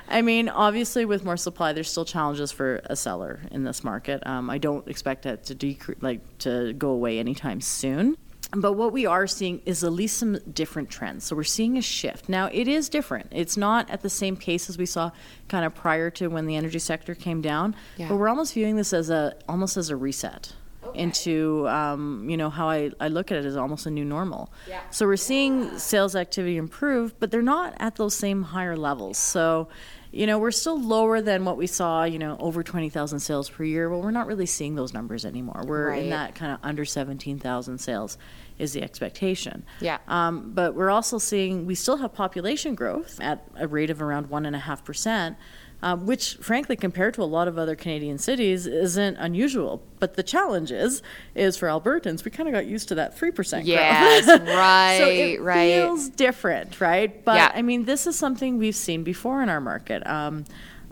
I 0.09 0.21
mean, 0.21 0.49
obviously, 0.49 1.05
with 1.05 1.23
more 1.23 1.37
supply, 1.37 1.71
there's 1.71 1.89
still 1.89 2.03
challenges 2.03 2.51
for 2.51 2.81
a 2.85 2.95
seller 2.95 3.39
in 3.49 3.63
this 3.63 3.83
market. 3.83 4.21
Um, 4.25 4.49
I 4.49 4.57
don't 4.57 4.85
expect 4.87 5.23
that 5.23 5.45
to 5.45 5.55
decrease, 5.55 5.97
like 6.01 6.19
to 6.39 6.73
go 6.73 6.89
away 6.89 7.17
anytime 7.17 7.61
soon. 7.61 8.17
But 8.53 8.73
what 8.73 8.91
we 8.91 9.05
are 9.05 9.27
seeing 9.27 9.61
is 9.65 9.83
at 9.83 9.93
least 9.93 10.17
some 10.17 10.37
different 10.53 10.89
trends. 10.89 11.23
So 11.23 11.35
we're 11.35 11.43
seeing 11.43 11.77
a 11.77 11.81
shift. 11.81 12.27
Now, 12.27 12.49
it 12.51 12.67
is 12.67 12.89
different. 12.89 13.27
It's 13.31 13.55
not 13.55 13.89
at 13.89 14.01
the 14.01 14.09
same 14.09 14.35
pace 14.35 14.69
as 14.69 14.77
we 14.77 14.85
saw 14.85 15.11
kind 15.47 15.65
of 15.65 15.73
prior 15.73 16.09
to 16.11 16.27
when 16.27 16.47
the 16.47 16.57
energy 16.57 16.79
sector 16.79 17.15
came 17.15 17.41
down. 17.41 17.75
Yeah. 17.97 18.09
But 18.09 18.17
we're 18.17 18.27
almost 18.29 18.53
viewing 18.53 18.75
this 18.75 18.91
as 18.91 19.09
a 19.09 19.35
almost 19.47 19.77
as 19.77 19.89
a 19.89 19.95
reset 19.95 20.53
into 20.93 21.67
um, 21.67 22.27
you 22.29 22.37
know 22.37 22.49
how 22.49 22.69
I, 22.69 22.91
I 22.99 23.07
look 23.07 23.31
at 23.31 23.37
it 23.37 23.45
as 23.45 23.55
almost 23.55 23.85
a 23.85 23.91
new 23.91 24.05
normal. 24.05 24.51
Yeah. 24.67 24.81
So 24.89 25.05
we're 25.05 25.17
seeing 25.17 25.77
sales 25.77 26.15
activity 26.15 26.57
improve, 26.57 27.19
but 27.19 27.31
they're 27.31 27.41
not 27.41 27.75
at 27.79 27.95
those 27.95 28.13
same 28.15 28.43
higher 28.43 28.75
levels. 28.75 29.17
So 29.17 29.67
you 30.13 30.27
know, 30.27 30.39
we're 30.39 30.51
still 30.51 30.77
lower 30.77 31.21
than 31.21 31.45
what 31.45 31.55
we 31.55 31.67
saw, 31.67 32.03
you 32.03 32.19
know, 32.19 32.35
over 32.41 32.63
20,000 32.63 33.19
sales 33.21 33.49
per 33.49 33.63
year. 33.63 33.89
Well, 33.89 34.01
we're 34.01 34.11
not 34.11 34.27
really 34.27 34.45
seeing 34.45 34.75
those 34.75 34.93
numbers 34.93 35.23
anymore. 35.23 35.63
We're 35.65 35.87
Right. 35.91 36.03
in 36.03 36.09
that 36.09 36.35
kind 36.35 36.51
of 36.51 36.59
under 36.63 36.83
17,000 36.83 37.77
sales 37.77 38.17
is 38.59 38.73
the 38.73 38.83
expectation. 38.83 39.63
Yeah. 39.79 39.99
Um, 40.09 40.51
but 40.53 40.75
we're 40.75 40.89
also 40.89 41.17
seeing 41.17 41.65
we 41.65 41.75
still 41.75 41.95
have 41.95 42.13
population 42.13 42.75
growth 42.75 43.21
at 43.21 43.47
a 43.55 43.69
rate 43.69 43.89
of 43.89 44.01
around 44.01 44.29
one 44.29 44.45
and 44.45 44.53
a 44.53 44.59
half 44.59 44.83
percent, 44.83 45.37
um, 45.83 46.05
which, 46.05 46.35
frankly, 46.35 46.75
compared 46.75 47.13
to 47.15 47.23
a 47.23 47.25
lot 47.25 47.47
of 47.47 47.57
other 47.57 47.75
Canadian 47.75 48.17
cities, 48.17 48.67
isn't 48.67 49.15
unusual. 49.17 49.81
But 49.99 50.15
the 50.15 50.23
challenge 50.23 50.71
is, 50.71 51.01
is 51.35 51.57
for 51.57 51.67
Albertans, 51.67 52.23
we 52.23 52.31
kind 52.31 52.47
of 52.49 52.53
got 52.53 52.65
used 52.65 52.87
to 52.89 52.95
that 52.95 53.17
three 53.17 53.31
percent. 53.31 53.65
Yes, 53.65 54.25
growth. 54.25 54.47
right, 54.49 54.97
so 55.01 55.07
it 55.09 55.41
right. 55.41 55.73
feels 55.73 56.09
different, 56.09 56.79
right? 56.81 57.23
But 57.23 57.35
Yeah. 57.35 57.51
I 57.53 57.61
mean, 57.61 57.85
this 57.85 58.07
is 58.07 58.15
something 58.17 58.57
we've 58.57 58.75
seen 58.75 59.03
before 59.03 59.41
in 59.41 59.49
our 59.49 59.61
market. 59.61 60.05
Um, 60.07 60.45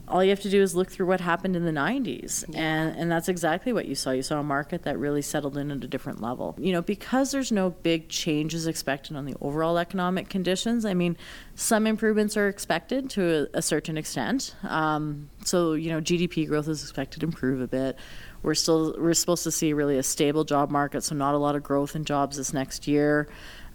all 0.10 0.24
you 0.24 0.30
have 0.32 0.40
to 0.42 0.50
do 0.50 0.62
is 0.62 0.76
look 0.76 0.90
through 0.90 1.06
what 1.06 1.22
happened 1.22 1.56
in 1.56 1.66
the 1.66 1.72
90s 1.72 2.44
and, 2.56 2.96
and 2.96 3.12
that's 3.12 3.30
exactly 3.30 3.72
what 3.74 3.86
you 3.86 3.96
saw. 3.96 4.12
You 4.12 4.24
saw 4.24 4.40
a 4.40 4.44
market 4.44 4.84
that 4.84 4.98
really 4.98 5.22
settled 5.22 5.58
in 5.58 5.72
at 5.72 5.84
a 5.84 5.88
different 5.88 6.22
level. 6.22 6.56
You 6.58 6.72
know 6.74 6.82
because 6.82 7.32
there's 7.32 7.52
no 7.52 7.70
big 7.70 8.10
changes 8.10 8.68
expected 8.68 9.16
on 9.16 9.26
the 9.26 9.36
overall 9.42 9.78
economic 9.78 10.30
conditions 10.30 10.86
i 10.86 10.94
mean 10.94 11.18
some 11.56 11.86
improvements 11.86 12.38
are 12.38 12.48
expected 12.48 13.10
to 13.12 13.48
a, 13.54 13.58
a 13.58 13.62
certain 13.62 13.98
extent. 13.98 14.56
Um, 14.64 15.30
so 15.44 15.74
you 15.74 15.92
know 15.92 16.02
gdp 16.02 16.48
growth 16.48 16.68
is 16.68 16.82
expected 16.82 17.20
to 17.22 17.26
improve 17.26 17.62
a 17.62 17.68
bit. 17.68 17.98
We're 18.42 18.56
still 18.56 18.96
we're 18.98 19.14
supposed 19.14 19.44
to 19.44 19.52
see 19.52 19.74
really 19.74 19.98
a 19.98 20.04
stable 20.04 20.46
job 20.46 20.72
market 20.72 21.04
so 21.04 21.16
not 21.16 21.36
a 21.36 21.38
lot 21.38 21.56
of 21.56 21.64
growth 21.64 21.96
in 21.96 22.06
jobs 22.06 22.38
this 22.38 22.54
next 22.54 22.88
year 22.88 23.28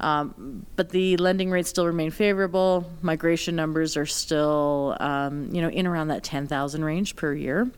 um, 0.04 0.66
but 0.76 0.90
the 0.90 1.16
lending 1.16 1.50
rates 1.50 1.70
still 1.70 1.86
remain 1.86 2.10
favorable. 2.10 2.84
Migration 3.00 3.56
numbers 3.56 3.96
are 3.96 4.04
still, 4.04 4.98
um, 5.00 5.48
you 5.50 5.62
know, 5.62 5.70
in 5.70 5.86
around 5.86 6.08
that 6.08 6.22
10,000 6.22 6.84
range 6.84 7.16
per 7.16 7.32
year. 7.32 7.70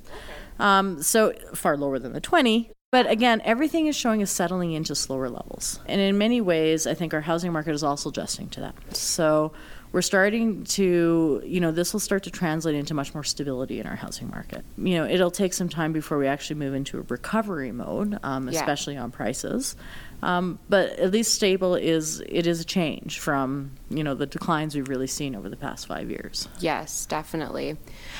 Um, 0.59 1.01
so 1.03 1.33
far 1.55 1.77
lower 1.77 2.01
than 2.01 2.13
the 2.13 2.21
20. 2.21 2.73
But 2.91 3.09
again, 3.09 3.41
everything 3.45 3.87
is 3.87 3.95
showing 3.95 4.23
us 4.23 4.33
settling 4.33 4.73
into 4.73 4.97
slower 4.97 5.29
levels. 5.29 5.79
And 5.87 6.01
in 6.01 6.19
many 6.19 6.41
ways, 6.41 6.89
I 6.89 6.95
think 6.95 7.15
our 7.15 7.21
housing 7.21 7.53
market 7.53 7.75
is 7.75 7.85
also 7.85 8.09
adjusting 8.09 8.49
to 8.51 8.61
that. 8.61 8.97
So 8.97 9.53
we're 9.93 10.03
starting 10.03 10.65
to, 10.65 11.43
you 11.45 11.61
know, 11.61 11.71
this 11.71 11.93
will 11.93 12.01
start 12.01 12.23
to 12.25 12.31
translate 12.31 12.75
into 12.75 12.93
much 12.95 13.15
more 13.15 13.25
stability 13.25 13.81
in 13.81 13.87
our 13.87 13.97
housing 13.97 14.29
market. 14.31 14.65
You 14.77 14.97
know, 14.97 15.07
it'll 15.07 15.31
take 15.31 15.55
some 15.55 15.69
time 15.69 15.93
before 15.93 16.19
we 16.19 16.27
actually 16.27 16.57
move 16.57 16.75
into 16.75 16.99
a 16.99 17.03
recovery 17.03 17.73
mode, 17.73 18.19
um, 18.23 18.49
Yeah. 18.49 18.59
especially 18.61 18.97
on 18.97 19.11
prices. 19.11 19.77
Um, 20.23 20.59
but 20.71 20.91
at 20.99 21.13
least 21.13 21.35
stable 21.35 21.75
is 21.75 22.21
it 22.27 22.47
is 22.47 22.59
a 22.61 22.65
change 22.65 23.19
from 23.21 23.73
you 23.91 24.03
know 24.03 24.15
the 24.15 24.25
declines 24.25 24.75
we've 24.75 24.89
really 24.89 25.07
seen 25.07 25.37
over 25.37 25.51
the 25.51 25.57
past 25.57 25.87
five 25.87 26.11
years. 26.11 26.49
Yes, 26.59 27.05
definitely. 27.05 27.77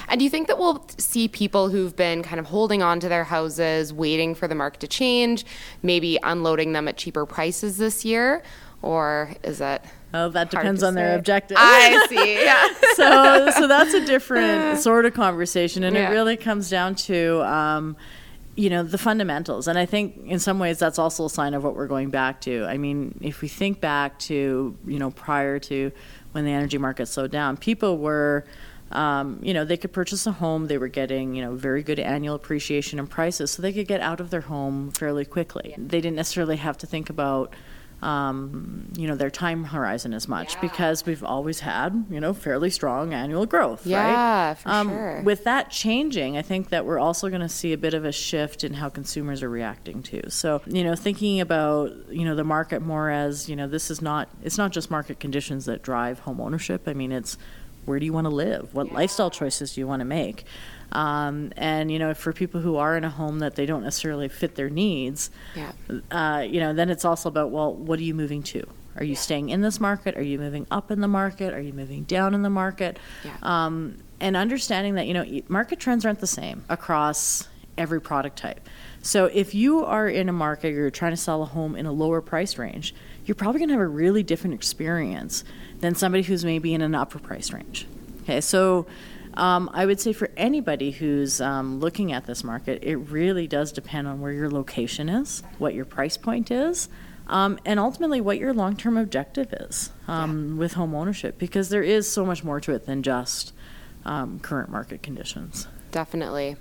And 0.07 0.19
do 0.19 0.25
you 0.25 0.31
think 0.31 0.47
that 0.49 0.59
we'll 0.59 0.87
see 0.99 1.27
people 1.27 1.71
who've 1.71 1.97
been 1.97 2.23
kind 2.23 2.39
of 2.39 2.47
holding 2.47 2.83
on 2.83 3.01
to 3.01 3.09
their 3.09 3.25
houses, 3.25 3.95
waiting 3.95 4.35
for 4.35 4.47
the 4.47 4.55
market 4.55 4.81
to 4.81 4.87
change, 4.89 5.47
maybe 5.83 6.19
unloading 6.23 6.75
them 6.75 6.87
at 6.87 6.99
cheaper 6.99 7.25
prices 7.25 7.79
this 7.79 8.05
year? 8.05 8.43
Or 8.87 9.33
is 9.43 9.59
that. 9.59 9.85
Oh, 10.15 10.29
that 10.31 10.51
depends 10.51 10.83
on 10.83 10.95
their 10.95 11.17
objective. 11.19 11.57
I 11.61 12.07
see. 12.09 12.43
Yeah. 12.45 12.67
so 12.95 13.51
so 13.61 13.67
that's 13.67 13.93
a 13.93 14.07
different 14.07 14.79
sort 14.89 15.05
of 15.05 15.13
conversation, 15.15 15.83
and 15.85 15.95
Yeah. 15.97 16.09
it 16.09 16.13
really 16.13 16.37
comes 16.37 16.71
down 16.71 16.95
to. 17.07 17.43
Um, 17.43 17.97
you 18.59 18.71
know 18.71 18.83
the 18.83 18.97
fundamentals 18.97 19.69
and 19.69 19.79
i 19.79 19.85
think 19.85 20.17
in 20.25 20.39
some 20.39 20.59
ways 20.59 20.79
that's 20.79 20.99
also 20.99 21.27
a 21.27 21.29
sign 21.29 21.53
of 21.53 21.63
what 21.63 21.77
we're 21.77 21.87
going 21.87 22.09
back 22.09 22.41
to 22.41 22.65
i 22.65 22.79
mean 22.79 23.15
if 23.21 23.43
we 23.43 23.49
think 23.49 23.83
back 23.83 24.19
to 24.19 24.75
you 24.87 24.99
know 24.99 25.11
prior 25.11 25.59
to 25.59 25.93
when 26.33 26.47
the 26.47 26.51
energy 26.51 26.79
market 26.79 27.05
slowed 27.05 27.31
down 27.31 27.59
people 27.59 27.99
were 27.99 28.47
um, 28.93 29.39
you 29.43 29.53
know 29.53 29.67
they 29.67 29.77
could 29.77 29.93
purchase 29.93 30.27
a 30.27 30.33
home 30.33 30.69
they 30.69 30.79
were 30.79 30.89
getting 30.89 31.35
you 31.35 31.43
know 31.45 31.55
very 31.55 31.83
good 31.83 31.99
annual 31.99 32.35
appreciation 32.35 32.99
in 32.99 33.07
prices 33.07 33.51
so 33.51 33.61
they 33.61 33.75
could 33.75 33.87
get 33.89 34.01
out 34.01 34.21
of 34.21 34.31
their 34.31 34.41
home 34.41 34.91
fairly 34.93 35.27
quickly 35.27 35.75
they 35.77 36.01
didn't 36.01 36.17
necessarily 36.17 36.57
have 36.57 36.79
to 36.79 36.87
think 36.87 37.11
about 37.11 37.53
um, 38.03 38.93
you 38.97 39.07
know, 39.07 39.15
their 39.17 39.31
time 39.31 39.65
horizon 39.65 40.13
as 40.13 40.29
much 40.29 40.55
Yeah. 40.55 40.61
because 40.61 41.07
we've 41.07 41.25
always 41.25 41.61
had, 41.61 42.05
you 42.11 42.21
know, 42.21 42.35
fairly 42.35 42.71
strong 42.71 43.15
annual 43.15 43.47
growth, 43.47 43.87
Yeah, 43.87 44.03
right? 44.03 44.11
Yeah, 44.13 44.55
for 44.55 44.91
sure. 44.91 45.23
With 45.23 45.45
that 45.45 45.71
changing, 45.71 46.37
I 46.37 46.43
think 46.43 46.69
that 46.69 46.85
we're 46.85 46.99
also 46.99 47.29
going 47.29 47.41
to 47.41 47.49
see 47.49 47.73
a 47.73 47.79
bit 47.79 47.95
of 47.95 48.05
a 48.05 48.13
shift 48.13 48.65
in 48.65 48.75
how 48.75 48.89
consumers 48.91 49.43
are 49.43 49.49
reacting 49.49 50.03
to. 50.05 50.31
So, 50.31 50.61
you 50.67 50.85
know, 50.85 50.95
thinking 50.95 51.41
about, 51.41 51.91
you 52.11 52.25
know, 52.25 52.35
the 52.35 52.45
market 52.45 52.83
more 52.83 53.11
as, 53.11 53.49
you 53.49 53.57
know, 53.57 53.67
this 53.67 53.91
is 53.91 54.03
not, 54.03 54.29
it's 54.43 54.59
not 54.59 54.73
just 54.73 54.91
market 54.91 55.19
conditions 55.19 55.65
that 55.65 55.83
drive 55.83 56.21
home 56.21 56.41
ownership. 56.41 56.87
I 56.87 56.93
mean, 56.93 57.13
it's 57.13 57.39
where 57.87 57.99
do 57.99 58.05
you 58.05 58.13
want 58.13 58.27
to 58.27 58.35
live? 58.35 58.75
What 58.75 58.93
lifestyle 58.93 59.31
choices 59.31 59.75
do 59.75 59.81
you 59.81 59.87
want 59.87 60.01
to 60.01 60.05
make? 60.05 60.45
Um, 60.93 61.53
and, 61.57 61.91
you 61.91 61.99
know, 61.99 62.13
for 62.15 62.33
people 62.33 62.61
who 62.61 62.77
are 62.77 62.97
in 62.97 63.05
a 63.05 63.11
home 63.11 63.39
that 63.41 63.55
they 63.55 63.65
don't 63.67 63.83
necessarily 63.83 64.29
fit 64.29 64.55
their 64.57 64.69
needs, 64.71 65.31
Yeah. 65.55 65.73
uh, 66.11 66.41
you 66.41 66.61
know, 66.61 66.75
then 66.75 66.91
it's 66.91 67.05
also 67.05 67.29
about, 67.29 67.51
well, 67.51 67.73
what 67.73 67.99
are 67.99 68.03
you 68.03 68.15
moving 68.15 68.43
to? 68.45 68.65
Are 68.97 69.05
you 69.05 69.15
staying 69.15 69.51
in 69.51 69.61
this 69.63 69.79
market? 69.81 70.17
Are 70.17 70.23
you 70.23 70.39
moving 70.39 70.67
up 70.71 70.91
in 70.91 71.01
the 71.01 71.09
market? 71.09 71.53
Are 71.55 71.61
you 71.61 71.73
moving 71.73 72.05
down 72.05 72.35
in 72.35 72.43
the 72.43 72.51
market? 72.51 72.99
Yeah. 73.25 73.37
Um, 73.43 73.97
and 74.21 74.37
understanding 74.37 74.95
that, 74.95 75.07
you 75.07 75.15
know, 75.15 75.41
market 75.49 75.79
trends 75.81 76.07
aren't 76.07 76.21
the 76.21 76.27
same 76.27 76.65
across 76.69 77.49
every 77.77 78.01
product 78.01 78.39
type. 78.39 78.67
So 79.07 79.27
if 79.27 79.55
you 79.55 79.85
are 79.85 80.09
in 80.09 80.29
a 80.29 80.33
market, 80.33 80.73
or 80.73 80.79
you're 80.79 80.91
trying 80.91 81.13
to 81.13 81.17
sell 81.17 81.41
a 81.41 81.47
home 81.47 81.77
in 81.77 81.87
a 81.87 81.93
lower 81.93 82.21
price 82.21 82.59
range, 82.59 82.93
you're 83.25 83.37
probably 83.37 83.61
going 83.61 83.69
to 83.69 83.75
have 83.75 83.81
a 83.81 83.87
really 83.87 84.25
different 84.25 84.55
experience 84.55 85.45
than 85.79 85.95
somebody 85.95 86.25
who's 86.25 86.45
maybe 86.45 86.75
in 86.75 86.83
an 86.83 86.95
upper 86.95 87.21
price 87.21 87.53
range. 87.53 87.87
Okay, 88.23 88.41
so 88.41 88.87
um, 89.35 89.71
I 89.73 89.87
would 89.87 90.01
say 90.01 90.13
for 90.13 90.29
anybody 90.37 90.91
who's 90.91 91.41
um, 91.41 91.79
looking 91.79 92.13
at 92.13 92.27
this 92.27 92.43
market, 92.43 92.83
it 92.83 92.97
really 92.97 93.47
does 93.47 93.71
depend 93.71 94.09
on 94.09 94.21
where 94.21 94.33
your 94.33 94.51
location 94.51 95.09
is, 95.09 95.45
what 95.59 95.73
your 95.73 95.85
price 95.85 96.17
point 96.17 96.51
is, 96.51 96.89
um, 97.29 97.61
and 97.65 97.79
ultimately 97.79 98.21
what 98.21 98.39
your 98.39 98.53
long 98.53 98.77
term 98.77 98.97
objective 98.97 99.53
is 99.53 99.93
um, 100.09 100.57
with 100.57 100.73
home 100.73 100.97
ownership, 100.97 101.39
because 101.39 101.69
there 101.69 101.83
is 101.85 102.11
so 102.11 102.27
much 102.27 102.43
more 102.43 102.61
to 102.61 102.73
it 102.73 102.87
than 102.87 103.05
just 103.05 103.53
um, 104.05 104.41
current 104.41 104.69
market 104.69 105.01
conditions. 105.05 105.69
Definitely. 105.93 106.57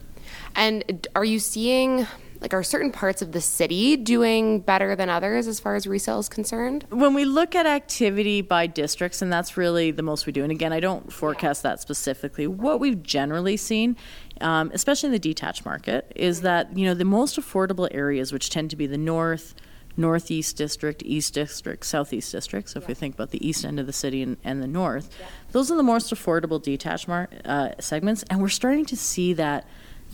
And 0.56 1.08
are 1.16 1.25
you 1.25 1.40
seeing 1.40 2.06
like 2.42 2.54
are 2.54 2.63
certain 2.63 2.92
parts 2.92 3.22
of 3.22 3.32
the 3.32 3.42
city 3.42 3.98
doing 3.98 4.60
better 4.60 4.96
than 4.96 5.10
others 5.10 5.48
as 5.48 5.60
far 5.60 5.75
as 5.75 5.88
resale 5.88 6.20
is 6.20 6.30
concerned? 6.30 6.86
When 6.89 7.13
we 7.13 7.25
look 7.25 7.56
at 7.56 7.65
activity 7.65 8.42
by 8.42 8.68
districts, 8.68 9.22
and 9.22 9.32
that's 9.32 9.58
really 9.58 9.92
the 9.92 10.04
most 10.04 10.25
we 10.25 10.32
do, 10.32 10.44
and 10.44 10.51
again, 10.51 10.74
I 10.74 10.80
don't 10.80 11.12
forecast 11.12 11.63
that 11.63 11.80
specifically, 11.80 12.48
what 12.48 12.80
we've 12.80 13.01
generally 13.01 13.58
seen, 13.58 13.96
um, 14.42 14.72
especially 14.74 15.08
in 15.08 15.13
the 15.13 15.20
detached 15.20 15.65
market, 15.65 16.12
is 16.15 16.42
that, 16.42 16.77
you 16.77 16.86
know, 16.86 16.94
the 16.94 17.06
most 17.06 17.39
affordable 17.39 17.88
areas, 17.92 18.32
which 18.32 18.50
tend 18.50 18.70
to 18.70 18.75
be 18.75 18.88
the 18.88 18.98
north, 18.98 19.56
northeast 19.98 20.58
district, 20.58 21.01
east 21.04 21.34
district, 21.34 21.86
southeast 21.86 22.32
district, 22.32 22.70
so 22.70 22.80
if 22.80 22.88
we 22.88 22.94
think 22.94 23.15
about 23.15 23.32
the 23.32 23.48
east 23.48 23.63
end 23.63 23.80
of 23.80 23.86
the 23.86 23.94
city 23.94 24.22
and, 24.22 24.38
and 24.44 24.62
the 24.62 24.68
north, 24.68 25.10
those 25.51 25.72
are 25.72 25.77
the 25.77 25.84
most 25.84 26.13
affordable 26.13 26.62
detached 26.62 27.08
mar- 27.08 27.30
uh, 27.46 27.70
segments, 27.80 28.24
and 28.30 28.42
we're 28.42 28.50
starting 28.50 28.86
to 28.86 28.98
see 28.98 29.34
that 29.34 29.65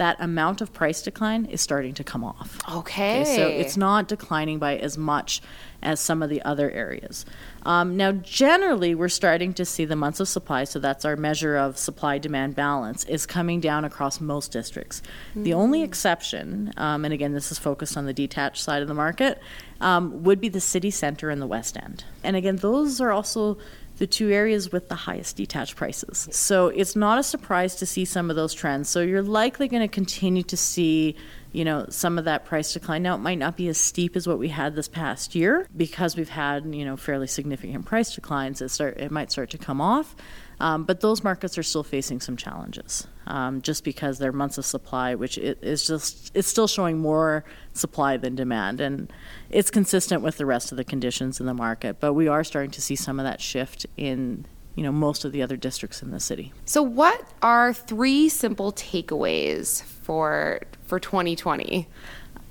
that 0.02 0.20
amount 0.20 0.62
of 0.62 0.74
price 0.74 1.04
decline 1.04 1.46
is 1.46 1.62
starting 1.62 1.94
to 1.94 2.04
come 2.04 2.24
off. 2.24 2.60
Okay. 2.74 3.24
so 3.24 3.48
it's 3.48 3.78
not 3.78 4.08
declining 4.08 4.58
by 4.58 4.76
as 4.76 4.98
much 4.98 5.44
as 5.84 6.00
some 6.00 6.24
of 6.24 6.30
the 6.32 6.42
other 6.42 6.72
areas. 6.72 7.24
Um, 7.68 7.98
now, 7.98 8.12
generally, 8.12 8.96
we're 8.96 9.10
starting 9.10 9.54
to 9.54 9.64
see 9.64 9.86
the 9.86 9.96
months 9.96 10.20
of 10.20 10.28
supply, 10.28 10.64
so 10.64 10.80
that's 10.80 11.06
our 11.06 11.16
measure 11.16 11.56
of 11.56 11.78
supply 11.78 12.18
demand 12.18 12.56
balance, 12.56 13.04
is 13.04 13.28
coming 13.28 13.60
down 13.60 13.86
across 13.86 14.20
most 14.20 14.52
districts. 14.52 15.04
The 15.36 15.54
only 15.54 15.84
exception, 15.84 16.74
um, 16.78 17.06
and 17.06 17.14
again, 17.14 17.34
this 17.34 17.52
is 17.52 17.60
focused 17.60 17.96
on 17.96 18.08
the 18.08 18.14
detached 18.14 18.64
side 18.64 18.82
of 18.82 18.88
the 18.88 18.96
market, 18.96 19.40
um, 19.82 20.24
would 20.24 20.42
be 20.42 20.50
the 20.50 20.62
city 20.62 20.90
center 20.90 21.30
and 21.30 21.40
the 21.40 21.48
west 21.48 21.78
end. 21.78 22.06
And 22.24 22.36
again, 22.36 22.56
those 22.56 23.00
are 23.00 23.12
also 23.12 23.60
the 24.02 24.08
two 24.08 24.32
areas 24.32 24.72
with 24.72 24.90
the 24.90 24.96
highest 24.96 25.38
detached 25.38 25.76
prices. 25.76 26.28
So 26.32 26.70
it's 26.70 26.96
not 26.96 27.20
a 27.20 27.24
surprise 27.24 27.76
to 27.76 27.86
see 27.86 28.04
some 28.04 28.32
of 28.32 28.36
those 28.36 28.52
trends. 28.52 28.90
So 28.90 29.02
you're 29.02 29.22
likely 29.22 29.68
going 29.68 29.84
to 29.84 29.88
continue 29.88 30.42
to 30.42 30.58
see, 30.58 31.16
you 31.52 31.66
know, 31.66 31.86
some 31.90 32.18
of 32.18 32.26
that 32.26 32.46
price 32.46 32.72
decline. 32.74 33.04
Now 33.04 33.16
it 33.16 33.20
might 33.20 33.38
not 33.38 33.58
be 33.58 33.68
as 33.68 33.78
steep 33.78 34.16
as 34.16 34.28
what 34.28 34.40
we 34.40 34.50
had 34.50 34.76
this 34.76 34.88
past 34.88 35.36
year 35.36 35.68
because 35.76 36.16
we've 36.16 36.30
had, 36.30 36.74
you 36.74 36.86
know, 36.86 36.96
fairly 36.96 37.28
significant 37.28 37.86
price 37.86 38.16
declines. 38.16 38.62
It 38.62 38.70
start 38.70 38.98
it 38.98 39.12
might 39.12 39.32
start 39.32 39.50
to 39.52 39.58
come 39.58 39.82
off. 39.82 40.16
Um, 40.62 40.84
but 40.84 41.02
those 41.02 41.24
markets 41.24 41.58
are 41.58 41.64
still 41.64 41.84
facing 41.84 42.22
some 42.22 42.38
challenges, 42.38 43.08
um, 43.26 43.64
just 43.64 43.84
because 43.84 44.20
they're 44.20 44.32
months 44.32 44.60
of 44.60 44.66
supply, 44.66 45.16
which 45.16 45.40
is 45.40 45.88
just 45.88 46.32
it's 46.36 46.48
still 46.48 46.68
showing 46.68 47.00
more 47.00 47.44
supply 47.74 48.16
than 48.18 48.36
demand, 48.36 48.80
and 48.80 49.12
it's 49.50 49.72
consistent 49.72 50.22
with 50.22 50.38
the 50.38 50.46
rest 50.46 50.72
of 50.72 50.78
the 50.78 50.84
conditions 50.84 51.40
in 51.40 51.48
the 51.48 51.54
market. 51.56 52.00
But 52.00 52.14
we 52.14 52.28
are 52.28 52.44
starting 52.44 52.70
to 52.72 52.82
see 52.82 52.96
some 52.96 53.20
of 53.20 53.24
that 53.26 53.42
shift 53.42 53.88
in 53.98 54.46
you 54.76 54.84
know 54.84 54.92
most 54.92 55.26
of 55.26 55.32
the 55.32 55.42
other 55.42 55.58
districts 55.58 56.04
in 56.04 56.12
the 56.12 56.20
city. 56.20 56.54
So 56.66 56.84
what 56.84 57.26
are 57.42 57.74
three 57.74 58.30
simple 58.30 58.72
takeaways 58.72 59.82
for 59.82 60.62
for 60.92 61.00
2020? 61.00 61.88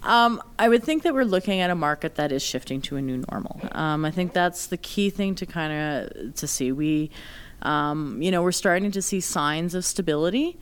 Um, 0.03 0.43
I 0.59 0.71
would 0.71 0.83
think 0.83 1.03
that 1.03 1.13
we're 1.13 1.27
looking 1.27 1.61
at 1.61 1.69
a 1.69 1.75
market 1.75 2.15
that 2.15 2.33
is 2.33 2.43
shifting 2.43 2.81
to 2.81 2.97
a 2.97 3.03
new 3.03 3.23
normal. 3.31 3.61
Um, 3.73 4.07
I 4.07 4.11
think 4.11 4.33
that's 4.33 4.69
the 4.69 4.79
key 4.79 5.11
thing 5.11 5.35
to 5.35 5.45
kind 5.45 5.73
of 5.75 6.35
to 6.37 6.47
see. 6.47 6.73
We, 6.73 7.11
um, 7.61 8.23
you 8.23 8.31
know, 8.31 8.43
we're 8.43 8.53
starting 8.53 8.93
to 8.93 9.03
see 9.03 9.21
signs 9.21 9.75
of 9.75 9.85
stability 9.85 10.59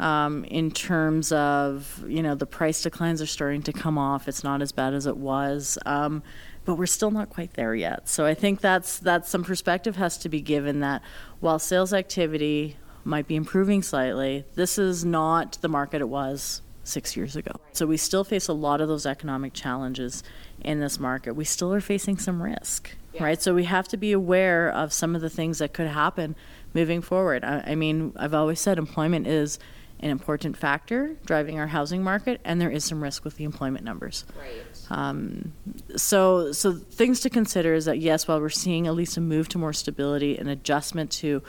um, 0.00 0.42
in 0.46 0.72
terms 0.72 1.30
of 1.30 2.02
you 2.08 2.20
know 2.20 2.34
the 2.34 2.46
price 2.46 2.82
declines 2.82 3.22
are 3.22 3.26
starting 3.26 3.62
to 3.62 3.72
come 3.72 3.96
off. 3.96 4.26
It's 4.26 4.42
not 4.42 4.60
as 4.60 4.72
bad 4.72 4.92
as 4.92 5.06
it 5.06 5.16
was. 5.16 5.78
Um, 5.86 6.24
but 6.64 6.74
we're 6.74 6.86
still 6.86 7.12
not 7.12 7.30
quite 7.30 7.54
there 7.54 7.76
yet. 7.76 8.08
So 8.08 8.26
I 8.26 8.34
think 8.34 8.60
that's 8.60 8.98
that's 8.98 9.28
some 9.28 9.44
perspective 9.44 9.94
has 9.94 10.18
to 10.18 10.28
be 10.28 10.40
given 10.40 10.80
that 10.80 11.00
while 11.38 11.60
sales 11.60 11.92
activity 11.92 12.76
might 13.04 13.28
be 13.28 13.36
improving 13.36 13.84
slightly, 13.84 14.46
this 14.56 14.78
is 14.78 15.04
not 15.04 15.58
the 15.60 15.68
market 15.68 16.00
it 16.00 16.08
was 16.08 16.62
six 16.90 17.16
years 17.16 17.36
ago. 17.36 17.52
So 17.72 17.86
we 17.86 17.96
still 17.96 18.24
face 18.24 18.48
a 18.48 18.52
lot 18.52 18.80
of 18.80 18.88
those 18.88 19.06
economic 19.06 19.52
challenges 19.52 20.22
in 20.60 20.80
this 20.80 20.98
market. 20.98 21.34
We 21.34 21.44
still 21.44 21.72
are 21.72 21.80
facing 21.80 22.18
some 22.18 22.42
risk, 22.42 22.90
right? 23.18 23.40
So 23.40 23.54
we 23.54 23.64
have 23.64 23.88
to 23.88 23.96
be 23.96 24.12
aware 24.12 24.70
of 24.70 24.92
some 24.92 25.14
of 25.16 25.22
the 25.22 25.30
things 25.30 25.58
that 25.58 25.72
could 25.72 25.86
happen 25.88 26.36
moving 26.74 27.00
forward. 27.00 27.44
I, 27.44 27.64
I 27.68 27.74
mean, 27.74 28.12
I've 28.16 28.34
always 28.34 28.60
said 28.60 28.78
employment 28.78 29.26
is 29.26 29.58
an 30.02 30.10
important 30.10 30.56
factor 30.56 31.14
driving 31.26 31.58
our 31.58 31.66
housing 31.66 32.02
market, 32.02 32.40
and 32.44 32.60
there 32.60 32.70
is 32.70 32.84
some 32.84 33.02
risk 33.02 33.24
with 33.24 33.36
the 33.36 33.44
employment 33.44 33.84
numbers. 33.84 34.24
Right. 34.38 34.64
Um, 34.90 35.52
so, 35.96 36.52
so 36.52 36.72
things 36.72 37.20
to 37.20 37.30
consider 37.30 37.74
is 37.74 37.84
that 37.84 37.98
yes, 37.98 38.26
while 38.26 38.40
we're 38.40 38.48
seeing 38.48 38.86
at 38.86 38.94
least 38.94 39.16
a 39.18 39.20
move 39.20 39.48
to 39.50 39.58
more 39.58 39.74
stability, 39.74 40.38
an 40.38 40.48
adjustment 40.48 41.10
to 41.12 41.42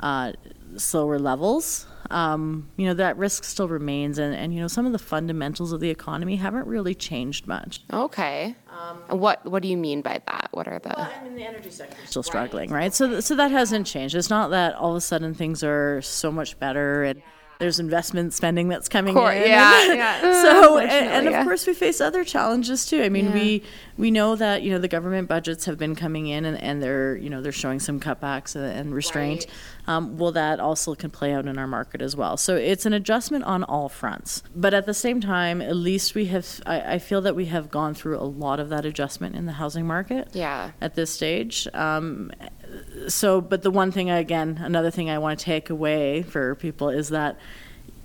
uh, 0.00 0.32
slower 0.76 1.18
levels, 1.18 1.86
um, 2.10 2.68
you 2.76 2.86
know 2.86 2.94
that 2.94 3.16
risk 3.16 3.44
still 3.44 3.68
remains, 3.68 4.18
and, 4.18 4.34
and 4.34 4.54
you 4.54 4.60
know 4.60 4.68
some 4.68 4.86
of 4.86 4.92
the 4.92 4.98
fundamentals 4.98 5.72
of 5.72 5.80
the 5.80 5.90
economy 5.90 6.36
haven't 6.36 6.66
really 6.66 6.94
changed 6.94 7.46
much. 7.46 7.82
Okay. 7.92 8.54
And 9.08 9.20
what 9.20 9.44
what 9.44 9.62
do 9.62 9.68
you 9.68 9.76
mean 9.76 10.02
by 10.02 10.20
that? 10.26 10.48
What 10.52 10.68
are 10.68 10.78
the 10.78 10.98
I 10.98 11.22
mean, 11.24 11.34
the 11.34 11.44
energy 11.44 11.70
sector 11.70 11.96
is 12.02 12.10
still 12.10 12.22
struggling, 12.22 12.70
right? 12.70 12.94
So, 12.94 13.20
so 13.20 13.34
that 13.36 13.50
hasn't 13.50 13.86
changed. 13.86 14.14
It's 14.14 14.30
not 14.30 14.50
that 14.50 14.74
all 14.74 14.90
of 14.90 14.96
a 14.96 15.00
sudden 15.00 15.34
things 15.34 15.62
are 15.64 16.00
so 16.02 16.30
much 16.30 16.58
better 16.58 17.04
and 17.04 17.22
there's 17.58 17.80
investment 17.80 18.32
spending 18.32 18.68
that's 18.68 18.88
coming 18.88 19.14
Cour- 19.14 19.32
in. 19.32 19.48
yeah, 19.48 19.84
yeah. 19.92 20.42
so, 20.42 20.78
and, 20.78 20.90
and 20.90 21.26
of 21.26 21.32
yeah. 21.32 21.44
course, 21.44 21.66
we 21.66 21.74
face 21.74 22.00
other 22.00 22.24
challenges 22.24 22.86
too. 22.86 23.02
I 23.02 23.08
mean, 23.08 23.26
Yeah. 23.26 23.34
we 23.34 23.62
we 23.96 24.10
know 24.12 24.36
that 24.36 24.62
you 24.62 24.70
know 24.70 24.78
the 24.78 24.88
government 24.88 25.28
budgets 25.28 25.64
have 25.64 25.76
been 25.78 25.94
coming 25.96 26.28
in 26.28 26.44
and, 26.44 26.56
and 26.62 26.82
they're 26.82 27.16
you 27.16 27.28
know 27.30 27.42
they're 27.42 27.50
showing 27.52 27.80
some 27.80 27.98
cutbacks 28.00 28.54
and, 28.54 28.64
and 28.64 28.94
restraint. 28.94 29.46
Um, 29.88 30.18
well, 30.18 30.32
that 30.32 30.60
also 30.60 30.94
can 30.94 31.10
play 31.10 31.32
out 31.32 31.46
in 31.46 31.58
our 31.58 31.66
market 31.66 32.02
as 32.02 32.14
well. 32.14 32.36
So 32.36 32.56
it's 32.56 32.84
an 32.84 32.92
adjustment 32.92 33.44
on 33.44 33.64
all 33.64 33.88
fronts. 33.88 34.42
But 34.54 34.74
at 34.74 34.84
the 34.84 34.92
same 34.92 35.18
time, 35.20 35.62
at 35.62 35.76
least 35.76 36.14
we 36.14 36.26
have. 36.26 36.46
I, 36.66 36.94
I 36.94 36.98
feel 36.98 37.22
that 37.22 37.34
we 37.34 37.46
have 37.46 37.70
gone 37.70 37.94
through 37.94 38.18
a 38.18 38.24
lot 38.24 38.60
of 38.60 38.68
that 38.68 38.84
adjustment 38.84 39.34
in 39.34 39.46
the 39.46 39.52
housing 39.52 39.86
market 39.86 40.28
Yeah. 40.32 40.72
at 40.80 40.94
this 40.94 41.10
stage. 41.10 41.66
Um, 41.74 42.30
so, 43.08 43.40
but 43.40 43.62
the 43.62 43.70
one 43.70 43.90
thing, 43.92 44.10
again, 44.10 44.60
another 44.62 44.90
thing 44.90 45.10
I 45.10 45.18
want 45.18 45.38
to 45.38 45.44
take 45.44 45.70
away 45.70 46.22
for 46.22 46.54
people 46.56 46.90
is 46.90 47.08
that 47.10 47.38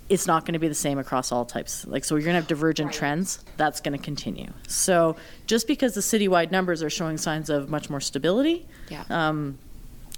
it's 0.10 0.28
not 0.28 0.46
going 0.46 0.54
to 0.54 0.60
be 0.60 0.68
the 0.68 0.76
same 0.76 1.00
across 1.00 1.32
all 1.32 1.46
types. 1.46 1.86
Like, 1.88 2.04
so 2.04 2.16
you're 2.16 2.24
going 2.26 2.34
to 2.34 2.40
have 2.42 2.48
divergent 2.48 2.92
trends. 2.94 3.44
That's 3.58 3.80
going 3.82 3.98
to 3.98 4.04
continue. 4.04 4.52
So, 4.68 5.16
just 5.48 5.68
because 5.68 5.94
the 5.94 6.02
citywide 6.02 6.52
numbers 6.52 6.84
are 6.84 6.90
showing 6.90 7.18
signs 7.18 7.50
of 7.50 7.70
much 7.70 7.90
more 7.90 8.02
stability, 8.02 8.66
Yeah. 8.90 9.04
um, 9.10 9.58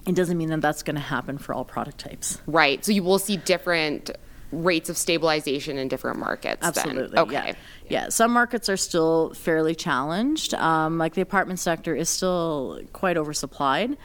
it 0.08 0.16
doesn't 0.16 0.38
mean 0.38 0.50
that 0.50 0.62
that's 0.62 0.84
going 0.84 0.96
to 0.96 1.02
happen 1.02 1.38
for 1.38 1.54
all 1.54 1.64
product 1.64 1.98
types. 1.98 2.40
Right. 2.46 2.84
So 2.86 2.92
you 2.92 3.04
will 3.04 3.20
see 3.20 3.38
different 3.38 4.12
rates 4.52 4.90
of 4.90 4.98
stabilization 4.98 5.78
in 5.78 5.88
different 5.88 6.20
markets. 6.20 6.62
then. 6.62 6.68
Absolutely. 6.70 7.18
Okay. 7.18 7.34
Yeah. 7.34 7.54
yeah. 7.90 8.10
Some 8.10 8.32
markets 8.32 8.70
are 8.70 8.78
still 8.78 9.34
fairly 9.34 9.74
challenged. 9.76 10.54
Um, 10.54 10.98
like 11.00 11.16
the 11.16 11.22
apartment 11.22 11.60
sector 11.60 11.96
is 11.96 12.08
still 12.10 12.82
quite 12.94 13.18
oversupplied. 13.18 13.98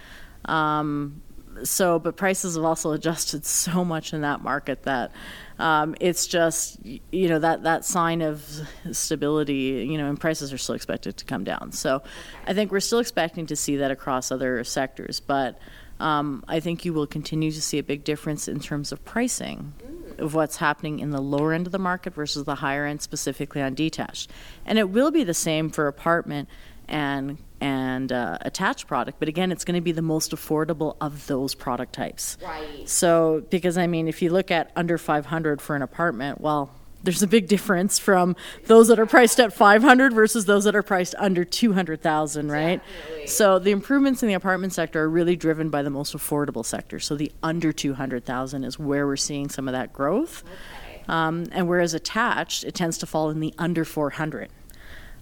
Um, 0.45 1.23
so, 1.65 1.99
but 1.99 2.17
prices 2.17 2.55
have 2.55 2.65
also 2.65 2.93
adjusted 2.93 3.45
so 3.45 3.85
much 3.85 4.13
in 4.13 4.23
that 4.23 4.43
market 4.43 4.85
that 4.85 5.13
um, 5.59 5.95
it's 6.01 6.27
just 6.27 6.79
you 6.85 7.29
know 7.29 7.39
that 7.39 7.65
that 7.65 7.85
sign 7.85 8.23
of 8.23 8.45
stability. 8.93 9.87
You 9.91 9.99
know, 9.99 10.09
and 10.09 10.19
prices 10.19 10.53
are 10.53 10.59
still 10.59 10.75
expected 10.75 11.17
to 11.19 11.25
come 11.25 11.45
down. 11.45 11.73
So, 11.73 12.03
I 12.47 12.55
think 12.55 12.73
we're 12.73 12.81
still 12.81 13.01
expecting 13.01 13.47
to 13.47 13.57
see 13.57 13.77
that 13.77 13.91
across 13.91 14.31
other 14.31 14.63
sectors, 14.65 15.21
but. 15.21 15.59
Um, 15.99 16.47
I 16.49 16.61
think 16.61 16.87
you 16.87 16.95
will 16.95 17.07
continue 17.07 17.51
to 17.53 17.61
see 17.61 17.77
a 17.77 17.83
big 17.83 18.05
difference 18.05 18.49
in 18.49 18.59
terms 18.59 18.91
of 18.91 19.05
pricing 19.05 19.75
of 20.19 20.35
what's 20.35 20.57
happening 20.57 21.01
in 21.01 21.11
the 21.11 21.21
lower 21.21 21.53
end 21.53 21.67
of 21.67 21.73
the 21.73 21.79
market 21.79 22.15
versus 22.15 22.45
the 22.45 22.55
higher 22.55 22.87
end, 22.87 23.03
specifically 23.03 23.61
on 23.61 23.75
detached. 23.75 24.31
And 24.65 24.79
it 24.79 24.89
will 24.89 25.11
be 25.11 25.25
the 25.25 25.35
same 25.35 25.69
for 25.69 25.87
apartment 25.89 26.49
and 26.91 27.39
and 27.61 28.11
uh, 28.11 28.39
attached 28.41 28.87
product, 28.87 29.19
but 29.19 29.29
again, 29.29 29.53
it's 29.53 29.65
going 29.65 29.75
to 29.75 29.83
be 29.83 29.93
the 29.93 30.03
most 30.03 30.31
affordable 30.31 30.97
of 31.01 31.27
those 31.27 31.55
product 31.55 31.93
types. 31.93 32.39
Right. 32.43 32.89
So, 32.89 33.45
because 33.51 33.77
I 33.77 33.87
mean, 33.87 34.09
if 34.09 34.23
you 34.23 34.31
look 34.31 34.51
at 34.51 34.71
under 34.75 34.97
500 34.97 35.61
for 35.61 35.77
an 35.77 35.83
apartment, 35.83 36.41
well, 36.41 36.71
there's 37.03 37.23
a 37.23 37.27
big 37.27 37.49
difference 37.49 37.99
from 37.99 38.37
those 38.65 38.89
that 38.89 38.99
are 38.99 39.07
priced 39.07 39.41
at 39.41 39.53
500 39.53 40.13
versus 40.13 40.45
those 40.45 40.65
that 40.65 40.75
are 40.75 40.83
priced 40.83 41.15
under 41.19 41.45
200,000, 41.45 42.51
right? 42.51 42.83
Definitely. 42.83 43.27
So 43.27 43.59
the 43.59 43.71
improvements 43.71 44.23
in 44.23 44.29
the 44.29 44.35
apartment 44.35 44.73
sector 44.73 45.03
are 45.03 45.09
really 45.09 45.37
driven 45.37 45.71
by 45.71 45.83
the 45.83 45.91
most 45.91 46.17
affordable 46.17 46.65
sector. 46.65 46.99
So 46.99 47.15
the 47.15 47.33
under 47.43 47.73
200,000 47.73 48.65
is 48.65 48.79
where 48.79 49.07
we're 49.07 49.17
seeing 49.17 49.49
some 49.49 49.69
of 49.69 49.73
that 49.73 49.93
growth. 49.93 50.45
Okay. 50.45 51.03
Um, 51.09 51.47
and 51.53 51.69
whereas 51.69 51.95
attached, 51.95 52.65
it 52.65 52.75
tends 52.75 52.99
to 52.99 53.07
fall 53.07 53.31
in 53.31 53.41
the 53.41 53.55
under 53.59 53.85
400. 53.85 54.51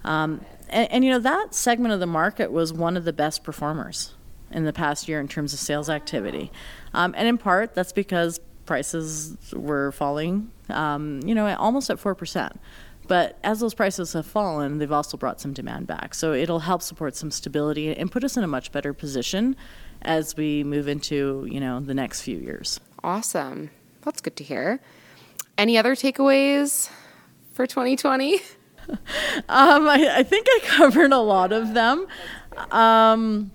Um, 0.04 0.44
and, 0.70 0.90
and, 0.90 1.04
you 1.04 1.10
know, 1.10 1.18
that 1.18 1.54
segment 1.54 1.94
of 1.94 2.00
the 2.00 2.06
market 2.06 2.52
was 2.52 2.72
one 2.72 2.96
of 2.96 3.04
the 3.04 3.12
best 3.12 3.44
performers 3.44 4.14
in 4.50 4.64
the 4.64 4.72
past 4.72 5.08
year 5.08 5.20
in 5.20 5.28
terms 5.28 5.52
of 5.52 5.58
sales 5.58 5.90
activity. 5.90 6.50
Um, 6.94 7.14
and 7.16 7.28
in 7.28 7.38
part, 7.38 7.75
that's 7.75 7.92
because 7.92 8.40
prices 8.66 9.37
were 9.52 9.92
falling, 9.92 10.50
um, 10.68 11.20
you 11.25 11.34
know, 11.34 11.54
almost 11.56 11.90
at 11.90 11.98
4%. 11.98 12.56
But 13.08 13.38
as 13.42 13.60
those 13.60 13.72
prices 13.72 14.12
have 14.12 14.26
fallen, 14.26 14.78
they've 14.78 14.92
also 14.92 15.16
brought 15.16 15.40
some 15.40 15.54
demand 15.54 15.87
back. 15.87 16.14
So 16.14 16.34
it'll 16.34 16.60
help 16.60 16.82
support 16.82 17.16
some 17.16 17.30
stability 17.30 17.96
and 17.96 18.12
put 18.12 18.22
us 18.22 18.37
in 18.37 18.44
a 18.44 18.46
much 18.46 18.70
better 18.70 18.92
position 18.92 19.56
as 20.02 20.37
we 20.37 20.62
move 20.62 20.87
into, 20.88 21.48
you 21.50 21.58
know, 21.58 21.80
the 21.80 21.94
next 21.94 22.20
few 22.20 22.37
years. 22.37 22.78
Awesome. 23.02 23.70
That's 24.02 24.20
good 24.20 24.37
to 24.37 24.44
hear. 24.44 24.80
Any 25.56 25.78
other 25.78 25.94
takeaways 25.94 26.90
for 27.52 27.66
2020? 27.66 28.40
Um, 29.50 29.88
I, 29.88 30.18
I, 30.18 30.23
think 30.25 30.47
I 30.49 30.61
covered 30.64 31.12
a 31.12 31.18
lot 31.18 31.52
of 31.52 31.73
them. 31.73 32.07
Um, 32.71 33.50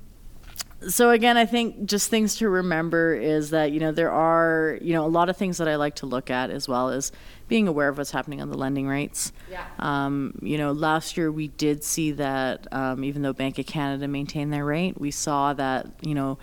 so 0.87 1.11
again, 1.11 1.37
I 1.37 1.45
think 1.45 1.85
just 1.85 2.09
things 2.09 2.35
to 2.37 2.49
remember 2.49 3.13
is 3.13 3.51
that 3.51 3.71
you 3.71 3.79
know 3.79 3.91
there 3.91 4.11
are 4.11 4.77
you 4.81 4.93
know 4.93 5.05
a 5.05 5.07
lot 5.07 5.29
of 5.29 5.37
things 5.37 5.57
that 5.57 5.67
I 5.67 5.75
like 5.75 5.95
to 5.95 6.05
look 6.05 6.29
at 6.29 6.49
as 6.49 6.67
well 6.67 6.89
as 6.89 7.11
being 7.47 7.67
aware 7.67 7.89
of 7.89 7.97
what's 7.97 8.11
happening 8.11 8.41
on 8.41 8.49
the 8.49 8.57
lending 8.57 8.87
rates. 8.87 9.31
Yeah. 9.51 9.65
Um, 9.79 10.39
you 10.41 10.57
know, 10.57 10.71
last 10.71 11.17
year 11.17 11.31
we 11.31 11.49
did 11.49 11.83
see 11.83 12.11
that 12.13 12.67
um, 12.73 13.03
even 13.03 13.21
though 13.21 13.33
Bank 13.33 13.59
of 13.59 13.65
Canada 13.65 14.07
maintained 14.07 14.51
their 14.51 14.65
rate, 14.65 14.99
we 14.99 15.11
saw 15.11 15.53
that 15.53 15.87
you 16.01 16.15
know 16.15 16.37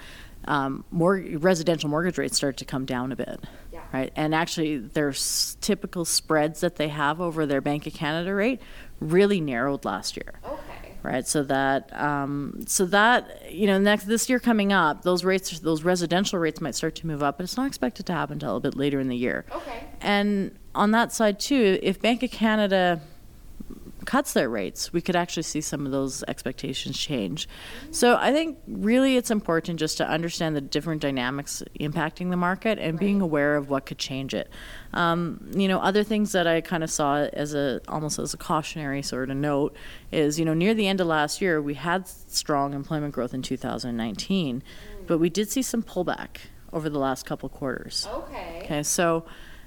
um, 0.47 0.85
more 0.91 1.23
residential 1.35 1.89
mortgage 1.89 2.19
rates 2.19 2.37
started 2.37 2.59
to 2.59 2.65
come 2.65 2.85
down 2.85 3.13
a 3.13 3.17
bit. 3.17 3.41
Right, 3.93 4.13
and 4.15 4.35
actually, 4.35 4.79
their 4.79 5.09
s- 5.09 5.57
typical 5.61 6.05
spreads 6.05 6.61
that 6.61 6.77
they 6.77 6.89
have 6.89 7.21
over 7.21 7.45
their 7.45 7.61
Bank 7.61 7.87
of 7.89 7.93
Canada 7.93 8.33
rate 8.33 8.61
really 9.01 9.41
narrowed 9.41 9.85
last 9.85 10.17
year 10.17 10.35
Okay. 10.47 10.93
right? 11.03 11.27
So 11.27 11.43
that 11.45 11.91
um, 12.01 12.61
so 12.67 12.85
that 12.87 13.51
you 13.51 13.67
know 13.67 13.79
next 13.79 14.05
this 14.05 14.29
year 14.31 14.39
coming 14.39 14.73
up, 14.73 15.03
those 15.03 15.25
rates, 15.25 15.59
those 15.59 15.83
residential 15.83 16.39
rates 16.39 16.61
might 16.61 16.77
start 16.77 16.95
to 16.97 17.07
move 17.09 17.21
up, 17.23 17.39
but 17.39 17.45
it's 17.45 17.57
not 17.57 17.67
expected 17.67 18.07
to 18.07 18.13
happen 18.13 18.35
until 18.35 18.57
a 18.57 18.61
bit 18.61 18.77
later 18.77 19.01
in 19.01 19.09
the 19.09 19.17
year. 19.17 19.45
Okay. 19.51 19.85
And 20.01 20.57
on 20.75 20.93
that 20.93 21.13
side 21.13 21.41
too, 21.41 21.79
if 21.83 22.01
Bank 22.01 22.23
of 22.23 22.31
Canada 22.31 23.00
cuts 24.06 24.32
their 24.32 24.49
rates, 24.49 24.93
we 24.93 25.00
could 25.00 25.17
actually 25.17 25.43
see 25.43 25.60
some 25.60 25.86
of 25.86 25.93
those 25.93 26.23
expectations 26.25 26.99
change. 26.99 27.49
So 27.91 28.17
I 28.17 28.32
think 28.32 28.58
really 28.67 29.17
it's 29.17 29.30
important 29.30 29.78
just 29.78 29.99
to 29.99 30.08
understand 30.08 30.56
the 30.56 30.60
different 30.60 31.02
dynamics 31.02 31.63
impacting 31.78 32.30
the 32.30 32.36
market 32.36 32.78
and 32.78 32.99
being 32.99 33.21
aware 33.21 33.56
of 33.56 33.71
what 33.71 33.86
could 33.86 33.99
change 33.99 34.34
it. 34.34 34.50
Um, 34.93 35.50
you 35.54 35.69
know, 35.69 35.78
other 35.78 36.02
things 36.02 36.32
that 36.32 36.47
I 36.47 36.60
kind 36.60 36.82
of 36.82 36.91
saw 36.91 37.17
as 37.32 37.54
a 37.54 37.80
almost 37.89 38.19
as 38.19 38.34
a 38.34 38.36
cautionary 38.36 39.02
sort 39.02 39.30
of 39.30 39.36
note 39.36 39.76
is 40.13 40.39
you 40.39 40.45
know 40.45 40.54
near 40.54 40.75
the 40.75 40.89
end 40.89 41.00
of 41.00 41.06
last 41.06 41.41
year 41.41 41.60
we 41.63 41.75
had 41.75 42.08
strong 42.08 42.75
employment 42.75 43.15
growth 43.15 43.34
in 43.34 43.43
2019, 43.43 44.63
but 45.06 45.19
we 45.19 45.30
did 45.30 45.50
see 45.50 45.63
some 45.63 45.82
pullback 45.82 46.39
over 46.73 46.89
the 46.89 46.99
last 46.99 47.26
couple 47.26 47.49
quarters. 47.49 48.08
Okay. 48.13 48.63
Okay, 48.65 48.82
so 48.82 49.25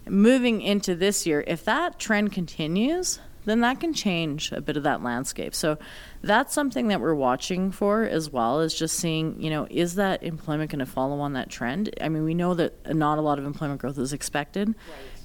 moving 0.08 0.62
into 0.62 0.96
this 0.96 1.26
year, 1.26 1.44
if 1.48 1.66
that 1.66 2.00
trend 2.00 2.32
continues, 2.32 3.20
then 3.46 3.62
that 3.62 3.80
can 3.80 3.94
change 3.94 4.52
a 4.52 4.62
bit 4.62 4.78
of 4.78 4.84
that 4.84 5.04
landscape. 5.04 5.54
So 5.56 5.78
that's 6.22 6.54
something 6.54 6.88
that 6.88 7.02
we're 7.02 7.14
watching 7.16 7.72
for 7.72 8.04
as 8.04 8.30
well 8.30 8.62
is 8.62 8.74
just 8.74 8.98
seeing, 8.98 9.42
you 9.42 9.50
know, 9.50 9.68
is 9.70 9.96
that 9.96 10.24
employment 10.24 10.72
going 10.72 10.80
to 10.80 10.86
follow 10.86 11.20
on 11.20 11.34
that 11.34 11.50
trend? 11.50 11.90
I 12.02 12.10
mean, 12.10 12.24
we 12.24 12.34
know 12.34 12.54
that 12.54 12.96
not 12.96 13.18
a 13.18 13.22
lot 13.22 13.40
of 13.40 13.46
employment 13.46 13.82
growth 13.82 13.98
is 13.98 14.14
expected 14.14 14.74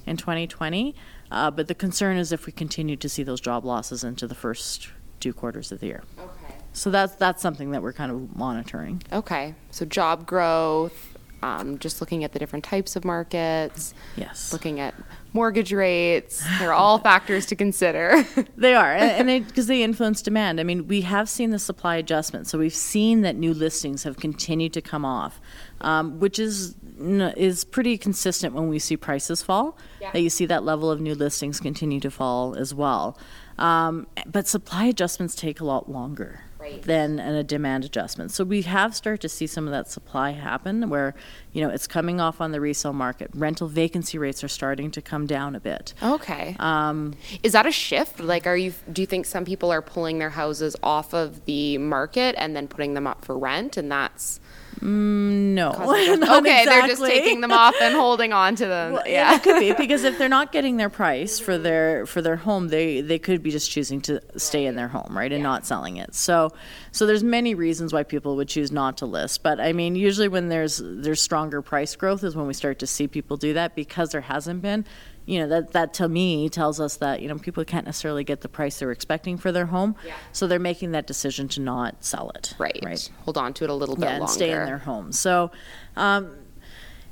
in 0.05 0.17
2020, 0.17 0.95
uh, 1.31 1.51
but 1.51 1.67
the 1.67 1.75
concern 1.75 2.17
is 2.17 2.31
if 2.31 2.45
we 2.45 2.51
continue 2.51 2.95
to 2.97 3.07
see 3.09 3.23
those 3.23 3.39
job 3.41 3.63
losses 3.65 4.03
into 4.03 4.27
the 4.27 4.35
first 4.35 4.89
two 5.19 5.33
quarters 5.33 5.71
of 5.71 5.79
the 5.79 5.87
year. 5.87 6.03
Okay. 6.19 6.55
So 6.73 6.89
that's 6.91 7.15
that's 7.15 7.41
something 7.41 7.71
that 7.71 7.81
we're 7.81 7.93
kind 7.93 8.11
of 8.11 8.35
monitoring. 8.35 9.01
Okay. 9.11 9.53
So 9.71 9.85
job 9.85 10.25
growth, 10.25 11.17
um, 11.41 11.77
just 11.79 11.99
looking 12.01 12.23
at 12.23 12.31
the 12.31 12.39
different 12.39 12.63
types 12.65 12.95
of 12.95 13.03
markets, 13.05 13.93
Yes. 14.15 14.53
looking 14.53 14.79
at 14.79 14.93
mortgage 15.33 15.71
rates. 15.71 16.43
They're 16.59 16.73
all 16.73 16.97
factors 16.97 17.45
to 17.47 17.55
consider. 17.55 18.25
They 18.57 18.73
are, 18.73 18.91
and 18.91 19.45
because 19.45 19.67
they, 19.67 19.77
they, 19.77 19.83
influence 19.83 20.21
demand. 20.21 20.59
I 20.59 20.63
mean, 20.63 20.87
we 20.87 21.01
have 21.01 21.29
seen 21.29 21.51
the 21.51 21.59
supply 21.59 21.95
adjustment, 21.95 22.47
so 22.47 22.57
we've 22.57 22.73
seen 22.73 23.21
that 23.21 23.35
new 23.35 23.53
listings 23.53 24.03
have 24.03 24.17
continued 24.17 24.73
to 24.73 24.81
come 24.81 25.05
off, 25.05 25.39
um, 25.79 26.19
which 26.19 26.39
is 26.39 26.75
is 26.99 27.63
pretty 27.63 27.97
consistent 27.97 28.53
when 28.53 28.67
we 28.67 28.79
see 28.79 28.97
prices 28.97 29.41
fall. 29.41 29.77
Yeah. 30.01 30.11
That 30.11 30.21
you 30.21 30.29
see 30.29 30.45
that 30.47 30.63
level 30.63 30.91
of 30.91 30.99
new 30.99 31.15
listings 31.15 31.59
continue 31.59 32.01
to 32.01 32.11
fall 32.11 32.55
as 32.55 32.73
well. 32.73 33.17
Um, 33.57 34.07
but 34.25 34.47
supply 34.47 34.85
adjustments 34.85 35.35
take 35.35 35.61
a 35.61 35.65
lot 35.65 35.89
longer 35.89 36.41
Right. 36.59 36.81
than 36.83 37.19
an, 37.19 37.35
a 37.35 37.43
demand 37.43 37.85
adjustment. 37.85 38.31
So 38.31 38.43
we 38.43 38.63
have 38.63 38.93
started 38.93 39.21
to 39.21 39.29
see 39.29 39.47
some 39.47 39.65
of 39.65 39.71
that 39.71 39.89
supply 39.89 40.31
happen 40.31 40.89
where, 40.89 41.15
you 41.53 41.63
know, 41.63 41.69
it's 41.69 41.87
coming 41.87 42.19
off 42.19 42.41
on 42.41 42.51
the 42.51 42.59
resale 42.59 42.91
market. 42.91 43.29
Rental 43.33 43.67
vacancy 43.69 44.17
rates 44.17 44.43
are 44.43 44.49
starting 44.49 44.91
to 44.91 45.01
come 45.01 45.25
down 45.25 45.55
a 45.55 45.59
bit. 45.61 45.93
okay. 46.03 46.55
Um, 46.59 47.13
Is 47.43 47.53
that 47.53 47.65
a 47.65 47.71
shift? 47.71 48.19
Like, 48.19 48.45
are 48.45 48.57
you? 48.57 48.73
Do 48.91 49.01
you 49.01 49.05
think 49.05 49.25
some 49.25 49.45
people 49.45 49.71
are 49.71 49.81
pulling 49.81 50.19
their 50.19 50.31
houses 50.31 50.75
off 50.83 51.13
of 51.13 51.45
the 51.45 51.77
market 51.77 52.35
and 52.37 52.55
then 52.55 52.67
putting 52.67 52.93
them 52.93 53.07
up 53.07 53.23
for 53.23 53.37
rent, 53.37 53.77
and 53.77 53.89
that's 53.91 54.39
Mm, 54.81 55.53
no. 55.55 55.71
causing- 55.71 56.19
not 56.19 56.41
okay? 56.41 56.65
They're 56.65 56.87
just 56.87 57.05
taking 57.05 57.41
them 57.41 57.51
off 57.51 57.75
and 57.81 57.95
holding 57.95 58.33
on 58.33 58.55
to 58.55 58.65
them. 58.65 58.93
Well, 58.93 59.03
yeah. 59.05 59.35
it 59.35 59.43
could 59.43 59.59
be 59.59 59.73
because 59.77 60.03
if 60.03 60.17
they're 60.17 60.29
not 60.29 60.51
getting 60.51 60.77
their 60.77 60.89
price 60.89 61.39
for 61.39 61.57
their 61.57 62.05
for 62.05 62.21
their 62.21 62.37
home, 62.37 62.69
they 62.69 63.01
they 63.01 63.19
could 63.19 63.43
be 63.43 63.51
just 63.51 63.69
choosing 63.69 64.01
to 64.01 64.21
stay 64.37 64.65
in 64.65 64.75
their 64.75 64.87
home, 64.87 65.17
right, 65.17 65.31
and 65.31 65.43
not 65.43 65.65
selling 65.65 65.97
it. 65.97 66.15
So, 66.15 66.51
so 66.91 67.05
there's 67.05 67.23
many 67.23 67.55
reasons 67.55 67.91
why 67.93 68.03
people 68.03 68.35
would 68.37 68.47
choose 68.47 68.71
not 68.71 68.97
to 68.97 69.05
list. 69.05 69.43
But 69.43 69.59
I 69.59 69.73
mean, 69.73 69.95
usually 69.95 70.27
when 70.27 70.49
there's 70.49 70.81
there's 70.83 71.21
stronger 71.21 71.61
price 71.61 71.95
growth 71.95 72.23
is 72.23 72.35
when 72.35 72.47
we 72.47 72.53
start 72.53 72.79
to 72.79 72.87
see 72.87 73.07
people 73.07 73.37
do 73.37 73.53
that 73.53 73.75
because 73.75 74.11
there 74.11 74.21
hasn't 74.21 74.61
been. 74.61 74.85
You 75.29 75.37
know 75.41 75.47
that 75.49 75.73
that 75.73 75.93
to 75.95 76.09
me 76.09 76.49
tells 76.49 76.79
us 76.79 76.97
that 76.97 77.21
you 77.21 77.27
know 77.27 77.37
people 77.37 77.63
can't 77.63 77.85
necessarily 77.85 78.23
get 78.23 78.41
the 78.41 78.49
price 78.49 78.79
they're 78.79 78.91
expecting 78.91 79.37
for 79.37 79.51
their 79.51 79.67
home, 79.67 79.95
Yeah. 80.03 80.13
so 80.31 80.47
they're 80.47 80.57
making 80.59 80.93
that 80.93 81.05
decision 81.05 81.47
to 81.49 81.61
not 81.61 82.03
sell 82.03 82.31
it. 82.31 82.55
Right. 82.57 82.79
Right 82.83 83.09
Hold 83.25 83.37
on 83.37 83.53
to 83.53 83.63
it 83.63 83.69
a 83.69 83.73
little 83.75 83.95
bit 83.95 84.05
yeah, 84.05 84.11
longer. 84.13 84.23
and 84.23 84.29
stay 84.31 84.51
in 84.51 84.65
their 84.65 84.79
home. 84.79 85.11
So, 85.11 85.51
um, 85.95 86.31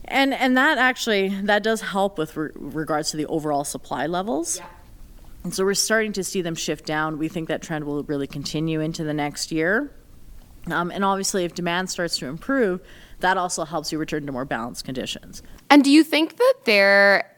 and 0.06 0.34
and 0.34 0.58
that 0.58 0.80
actually 0.80 1.30
that 1.43 1.62
does 1.62 1.82
help 1.82 2.17
with 2.17 2.36
re- 2.36 2.49
regards 2.56 3.12
to 3.12 3.17
the 3.17 3.27
overall 3.27 3.63
supply 3.63 4.08
levels. 4.08 4.58
Yeah. 4.58 4.65
And 5.43 5.53
so 5.53 5.63
we're 5.63 5.75
starting 5.75 6.13
to 6.13 6.23
see 6.23 6.41
them 6.41 6.56
shift 6.56 6.88
down. 6.88 7.19
We 7.19 7.27
think 7.27 7.47
that 7.49 7.62
trend 7.62 7.86
will 7.86 8.01
really 8.03 8.25
continue 8.27 8.80
into 8.82 9.03
the 9.03 9.13
next 9.13 9.51
year. 9.51 9.91
Um, 10.71 10.89
and 10.89 11.06
obviously, 11.06 11.45
if 11.45 11.53
demand 11.53 11.91
starts 11.91 12.17
to 12.17 12.25
improve, 12.25 12.82
that 13.19 13.38
also 13.38 13.63
helps 13.63 13.91
you 13.91 13.99
return 13.99 14.25
to 14.25 14.32
more 14.32 14.43
balanced 14.43 14.86
conditions. 14.86 15.43
And 15.69 15.84
do 15.84 15.91
you 15.91 16.03
think 16.03 16.38
that 16.38 16.53
there 16.65 17.32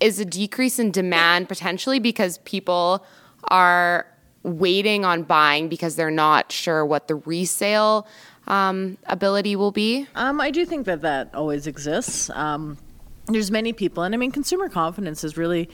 is 0.00 0.18
a 0.18 0.24
decrease 0.24 0.78
in 0.78 0.90
demand 0.90 1.48
potentially 1.48 1.98
because 1.98 2.38
people 2.38 3.04
are 3.44 4.06
waiting 4.42 5.04
on 5.04 5.22
buying 5.22 5.68
because 5.68 5.96
they're 5.96 6.10
not 6.10 6.50
sure 6.50 6.84
what 6.84 7.08
the 7.08 7.14
resale 7.14 8.06
um, 8.46 8.98
ability 9.06 9.56
will 9.56 9.72
be? 9.72 10.06
Um, 10.14 10.40
I 10.40 10.50
do 10.50 10.64
think 10.64 10.86
that 10.86 11.02
that 11.02 11.34
always 11.34 11.66
exists. 11.66 12.30
Um, 12.30 12.78
there's 13.26 13.50
many 13.50 13.72
people, 13.72 14.02
and 14.02 14.14
I 14.14 14.18
mean, 14.18 14.32
consumer 14.32 14.68
confidence 14.68 15.22
has 15.22 15.36
really 15.36 15.68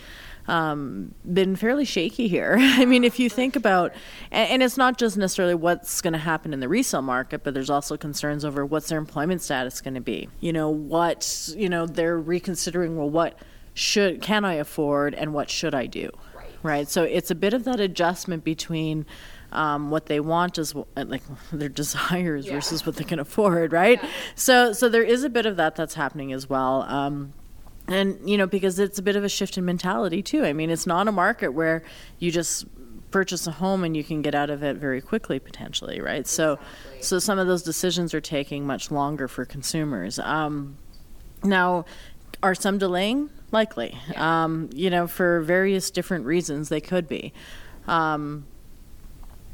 um, 0.47 1.15
been 1.33 1.57
fairly 1.57 1.85
shaky 1.85 2.29
here. 2.29 2.57
I 2.61 2.85
mean, 2.85 3.03
if 3.03 3.19
you 3.19 3.31
think 3.31 3.57
about, 3.57 3.95
and, 4.31 4.51
and 4.51 4.63
it's 4.63 4.77
not 4.77 4.99
just 4.99 5.17
necessarily 5.17 5.55
what's 5.55 6.01
going 6.01 6.13
to 6.13 6.19
happen 6.19 6.53
in 6.53 6.61
the 6.61 6.69
resale 6.69 7.03
market, 7.03 7.45
but 7.45 7.55
there's 7.55 7.71
also 7.71 7.97
concerns 7.97 8.45
over 8.45 8.67
what's 8.67 8.89
their 8.89 8.99
employment 8.99 9.43
status 9.43 9.81
going 9.81 9.95
to 9.95 10.01
be. 10.01 10.29
You 10.41 10.53
know, 10.53 10.69
what 10.69 11.51
you 11.57 11.69
know 11.69 11.87
they're 11.87 12.19
reconsidering. 12.19 12.97
Well, 12.97 13.11
what 13.11 13.39
should 13.77 14.21
can 14.23 14.45
I 14.45 14.55
afford, 14.55 15.15
and 15.15 15.33
what 15.33 15.51
should 15.51 15.75
I 15.75 15.87
do? 15.87 16.11
Right. 16.35 16.47
Right. 16.63 16.89
So 16.89 17.05
it's 17.05 17.31
a 17.31 17.35
bit 17.37 17.55
of 17.55 17.63
that 17.65 17.79
adjustment 17.81 18.43
between. 18.45 19.07
Um, 19.53 19.91
what 19.91 20.07
they 20.07 20.19
want 20.19 20.59
is 20.59 20.75
like 20.97 21.23
their 21.53 21.69
desires 21.69 22.47
Yeah. 22.47 22.55
versus 22.55 22.85
what 22.85 22.97
they 22.97 23.05
can 23.05 23.21
afford, 23.21 23.73
right? 23.73 24.03
Yeah. 24.03 24.11
So, 24.35 24.73
so 24.73 24.89
there 24.89 25.05
is 25.05 25.23
a 25.23 25.31
bit 25.31 25.47
of 25.47 25.57
that 25.57 25.77
that's 25.77 25.95
happening 25.95 26.33
as 26.33 26.51
well. 26.51 26.83
Um, 26.83 27.33
and 27.89 28.19
you 28.29 28.37
know 28.37 28.49
because 28.49 28.81
it's 28.81 28.99
a 28.99 29.03
bit 29.03 29.15
of 29.15 29.23
a 29.23 29.29
shift 29.29 29.57
in 29.57 29.65
mentality 29.65 30.21
too 30.21 30.45
i 30.45 30.53
mean 30.53 30.71
it's 30.71 30.89
not 30.89 31.07
a 31.07 31.13
market 31.13 31.51
where 31.53 31.85
you 32.19 32.33
just 32.33 32.65
purchase 33.13 33.47
a 33.47 33.53
home 33.53 33.85
and 33.85 33.97
you 33.97 34.03
can 34.03 34.23
get 34.23 34.35
out 34.35 34.51
of 34.51 34.65
it 34.65 34.77
very 34.77 35.01
quickly 35.01 35.39
potentially 35.39 36.01
right 36.01 36.27
so 36.27 36.59
so 37.01 37.21
some 37.21 37.39
of 37.39 37.47
those 37.47 37.63
decisions 37.63 38.13
are 38.13 38.21
taking 38.21 38.67
much 38.67 38.91
longer 38.91 39.29
for 39.29 39.45
consumers 39.45 40.19
um, 40.19 40.77
now 41.45 41.85
are 42.43 42.57
some 42.57 42.77
delaying 42.77 43.31
likely 43.53 43.97
Yeah. 44.11 44.45
um, 44.45 44.71
you 44.75 44.91
know 44.91 45.07
for 45.07 45.41
various 45.41 45.91
different 45.91 46.25
reasons 46.27 46.69
they 46.69 46.81
could 46.81 47.07
be 47.09 47.33
um, 47.87 48.47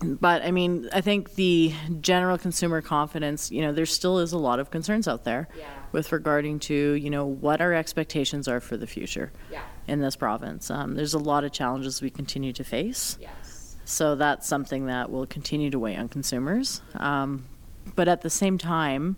but 0.00 0.42
I 0.42 0.50
mean, 0.50 0.88
I 0.92 1.00
think 1.00 1.34
the 1.36 1.72
general 2.00 2.36
consumer 2.36 2.80
confidence, 2.82 3.52
you 3.52 3.60
know, 3.62 3.72
there 3.72 3.86
still 3.86 4.18
is 4.18 4.32
a 4.32 4.38
lot 4.38 4.58
of 4.58 4.70
concerns 4.70 5.06
out 5.06 5.22
there 5.22 5.48
Yeah. 5.56 5.66
with 5.92 6.10
regarding 6.10 6.58
to, 6.60 6.74
you 6.94 7.08
know, 7.08 7.24
what 7.24 7.60
our 7.60 7.72
expectations 7.72 8.48
are 8.48 8.58
for 8.58 8.76
the 8.76 8.86
future 8.88 9.30
Yeah. 9.52 9.60
in 9.86 10.00
this 10.00 10.16
province. 10.16 10.72
Um, 10.72 10.96
there's 10.96 11.14
a 11.14 11.18
lot 11.20 11.44
of 11.44 11.52
challenges 11.52 12.02
we 12.02 12.10
continue 12.10 12.52
to 12.52 12.64
face. 12.64 13.16
Yes. 13.20 13.76
So 13.84 14.16
that's 14.16 14.48
something 14.48 14.86
that 14.86 15.08
will 15.08 15.26
continue 15.26 15.70
to 15.70 15.78
weigh 15.78 15.94
on 15.96 16.08
consumers. 16.08 16.82
Um, 16.96 17.44
but 17.94 18.08
at 18.08 18.22
the 18.22 18.30
same 18.30 18.58
time, 18.58 19.16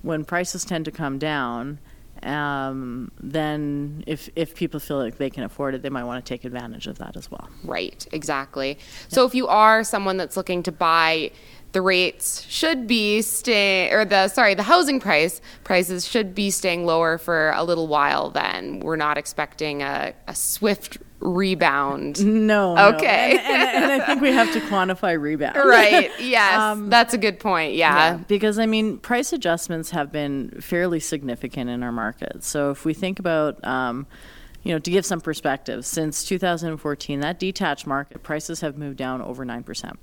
when 0.00 0.24
prices 0.24 0.64
tend 0.64 0.86
to 0.86 0.90
come 0.90 1.18
down, 1.18 1.78
um, 2.22 3.10
then 3.20 4.04
if, 4.06 4.28
if 4.36 4.54
people 4.54 4.80
feel 4.80 4.98
like 4.98 5.18
they 5.18 5.30
can 5.30 5.44
afford 5.44 5.74
it, 5.74 5.82
they 5.82 5.90
might 5.90 6.04
want 6.04 6.24
to 6.24 6.28
take 6.28 6.44
advantage 6.44 6.86
of 6.86 6.98
that 6.98 7.16
as 7.16 7.30
well. 7.30 7.48
Right, 7.64 8.06
exactly. 8.12 8.78
So 9.08 9.26
if 9.26 9.34
you 9.34 9.48
are 9.48 9.84
someone 9.84 10.16
that's 10.16 10.36
looking 10.36 10.62
to 10.64 10.72
buy, 10.72 11.32
the 11.72 11.80
rates 11.82 12.46
should 12.48 12.86
be 12.86 13.22
staying, 13.22 13.92
or 13.92 14.04
the 14.04 14.28
sorry, 14.28 14.54
the 14.54 14.62
housing 14.62 15.00
price 15.00 15.40
prices 15.64 16.06
should 16.06 16.34
be 16.34 16.50
staying 16.50 16.84
lower 16.84 17.18
for 17.18 17.50
a 17.52 17.64
little 17.64 17.88
while. 17.88 18.30
Then 18.30 18.80
we're 18.80 18.96
not 18.96 19.16
expecting 19.16 19.82
a, 19.82 20.14
a 20.28 20.34
swift 20.34 20.98
rebound. 21.22 22.24
No. 22.24 22.74
no. 22.74 22.94
Okay. 22.94 23.38
And, 23.38 23.40
and, 23.40 23.84
and 23.84 24.02
I 24.02 24.06
think 24.06 24.20
we 24.20 24.32
have 24.32 24.52
to 24.52 24.60
quantify 24.60 25.20
rebound. 25.20 25.56
Right. 25.72 26.10
Yes, 26.20 26.58
Um, 26.58 26.88
that's 26.90 27.14
a 27.14 27.18
good 27.18 27.40
point. 27.40 27.74
Yeah. 27.74 28.16
Because, 28.28 28.58
I 28.58 28.66
mean, 28.66 28.98
price 28.98 29.32
adjustments 29.32 29.90
have 29.90 30.12
been 30.12 30.60
fairly 30.60 31.00
significant 31.00 31.70
in 31.70 31.82
our 31.82 31.92
market. 31.92 32.44
So 32.44 32.70
if 32.70 32.84
we 32.84 32.94
think 32.94 33.18
about, 33.18 33.62
um, 33.66 34.06
you 34.62 34.72
know, 34.72 34.78
to 34.78 34.90
give 34.90 35.04
some 35.04 35.20
perspective, 35.20 35.84
since 35.84 36.24
2014, 36.24 37.20
that 37.20 37.38
detached 37.38 37.86
market 37.86 38.22
prices 38.22 38.60
have 38.60 38.76
moved 38.76 38.96
down 38.96 39.20
over 39.20 39.44
9% 39.44 39.96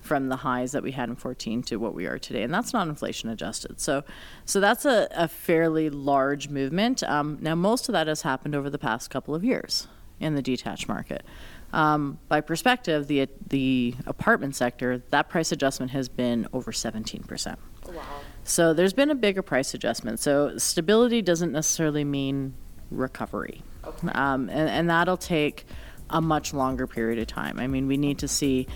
from 0.00 0.28
the 0.28 0.36
highs 0.36 0.72
that 0.72 0.82
we 0.82 0.92
had 0.92 1.08
in 1.08 1.16
14 1.16 1.62
to 1.64 1.76
what 1.76 1.94
we 1.94 2.06
are 2.06 2.18
today. 2.18 2.42
And 2.42 2.52
that's 2.54 2.72
not 2.72 2.88
inflation 2.88 3.28
adjusted. 3.28 3.80
So, 3.80 4.04
so 4.44 4.60
that's 4.60 4.84
a, 4.84 5.08
a 5.10 5.28
fairly 5.28 5.90
large 5.90 6.48
movement. 6.48 7.02
Um, 7.02 7.38
now, 7.40 7.54
most 7.54 7.88
of 7.88 7.92
that 7.92 8.06
has 8.06 8.22
happened 8.22 8.54
over 8.54 8.70
the 8.70 8.78
past 8.78 9.10
couple 9.10 9.34
of 9.34 9.44
years 9.44 9.86
in 10.20 10.34
the 10.34 10.42
detached 10.42 10.88
market. 10.88 11.24
Um, 11.72 12.18
by 12.28 12.40
perspective, 12.40 13.08
the 13.08 13.28
the 13.46 13.94
apartment 14.06 14.56
sector, 14.56 15.02
that 15.10 15.28
price 15.28 15.52
adjustment 15.52 15.92
has 15.92 16.08
been 16.08 16.46
over 16.52 16.72
17%. 16.72 17.56
Wow. 17.86 18.02
So 18.44 18.72
there's 18.72 18.94
been 18.94 19.10
a 19.10 19.14
bigger 19.14 19.42
price 19.42 19.74
adjustment. 19.74 20.20
So 20.20 20.56
stability 20.56 21.20
doesn't 21.20 21.52
necessarily 21.52 22.04
mean 22.04 22.54
recovery. 22.90 23.62
Okay. 23.84 24.08
Um, 24.08 24.48
and, 24.48 24.68
and 24.68 24.90
that'll 24.90 25.18
take 25.18 25.66
a 26.10 26.20
much 26.20 26.54
longer 26.54 26.86
period 26.86 27.18
of 27.18 27.26
time. 27.26 27.58
I 27.58 27.66
mean, 27.66 27.86
we 27.86 27.98
need 27.98 28.18
to 28.20 28.28
see 28.28 28.66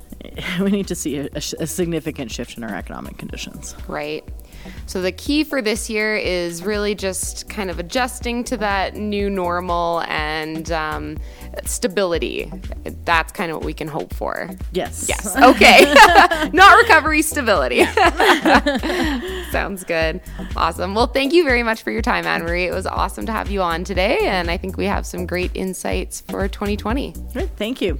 we 0.60 0.70
need 0.70 0.88
to 0.88 0.94
see 0.94 1.18
a 1.18 1.28
a 1.34 1.66
significant 1.66 2.30
shift 2.30 2.58
in 2.58 2.64
our 2.64 2.74
economic 2.74 3.16
conditions. 3.16 3.74
Right. 3.88 4.28
So 4.86 5.02
the 5.02 5.12
key 5.12 5.44
for 5.44 5.62
this 5.62 5.88
year 5.90 6.16
is 6.16 6.62
really 6.62 6.94
just 6.94 7.48
kind 7.48 7.70
of 7.70 7.78
adjusting 7.78 8.44
to 8.44 8.56
that 8.58 8.94
new 8.96 9.30
normal 9.30 10.02
and 10.08 10.70
um, 10.72 11.18
stability. 11.64 12.50
That's 13.04 13.32
kind 13.32 13.50
of 13.50 13.58
what 13.58 13.66
we 13.66 13.74
can 13.74 13.88
hope 13.88 14.14
for. 14.14 14.50
Yes. 14.72 15.06
Yes. 15.08 15.36
Okay. 15.36 15.94
Not 16.52 16.76
recovery, 16.76 17.22
stability. 17.22 17.84
Sounds 19.50 19.84
good. 19.84 20.20
Awesome. 20.56 20.94
Well, 20.94 21.06
thank 21.06 21.32
you 21.32 21.44
very 21.44 21.62
much 21.62 21.82
for 21.82 21.90
your 21.90 22.02
time, 22.02 22.26
Ann-Marie. 22.26 22.64
It 22.66 22.74
was 22.74 22.86
awesome 22.86 23.26
to 23.26 23.32
have 23.32 23.50
you 23.50 23.62
on 23.62 23.84
today, 23.84 24.18
and 24.22 24.50
I 24.50 24.56
think 24.56 24.76
we 24.76 24.84
have 24.86 25.06
some 25.06 25.26
great 25.26 25.50
insights 25.54 26.20
for 26.20 26.48
2020. 26.48 27.14
Great. 27.32 27.50
Thank 27.56 27.80
you. 27.80 27.98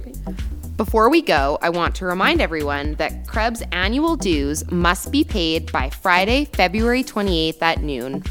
Before 0.77 1.09
we 1.09 1.23
go, 1.23 1.57
I 1.63 1.71
want 1.71 1.95
to 1.95 2.05
remind 2.05 2.39
everyone 2.39 2.93
that 2.95 3.25
CREB's 3.25 3.63
annual 3.71 4.15
dues 4.15 4.69
must 4.69 5.11
be 5.11 5.23
paid 5.23 5.71
by 5.71 5.89
Friday, 5.89 6.45
February 6.45 7.03
28th 7.03 7.59
at 7.63 7.81
noon. 7.81 8.23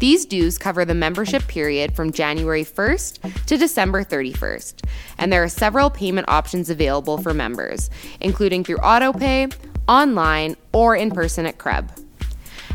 These 0.00 0.26
dues 0.26 0.58
cover 0.58 0.84
the 0.84 0.92
membership 0.92 1.46
period 1.46 1.94
from 1.94 2.10
January 2.10 2.64
1st 2.64 3.46
to 3.46 3.56
December 3.56 4.02
31st, 4.02 4.84
and 5.18 5.32
there 5.32 5.44
are 5.44 5.48
several 5.48 5.88
payment 5.88 6.28
options 6.28 6.68
available 6.68 7.16
for 7.16 7.32
members, 7.32 7.90
including 8.20 8.64
through 8.64 8.78
autopay, 8.78 9.54
online, 9.86 10.56
or 10.72 10.96
in 10.96 11.12
person 11.12 11.46
at 11.46 11.58
CREB. 11.58 11.96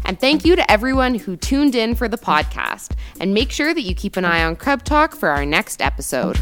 And 0.06 0.18
thank 0.18 0.46
you 0.46 0.56
to 0.56 0.72
everyone 0.72 1.16
who 1.16 1.36
tuned 1.36 1.76
in 1.76 1.94
for 1.94 2.08
the 2.08 2.18
podcast, 2.18 2.96
and 3.20 3.34
make 3.34 3.52
sure 3.52 3.74
that 3.74 3.82
you 3.82 3.94
keep 3.94 4.16
an 4.16 4.24
eye 4.24 4.46
on 4.46 4.56
CREB 4.56 4.84
Talk 4.84 5.14
for 5.14 5.28
our 5.28 5.46
next 5.46 5.82
episode. 5.82 6.40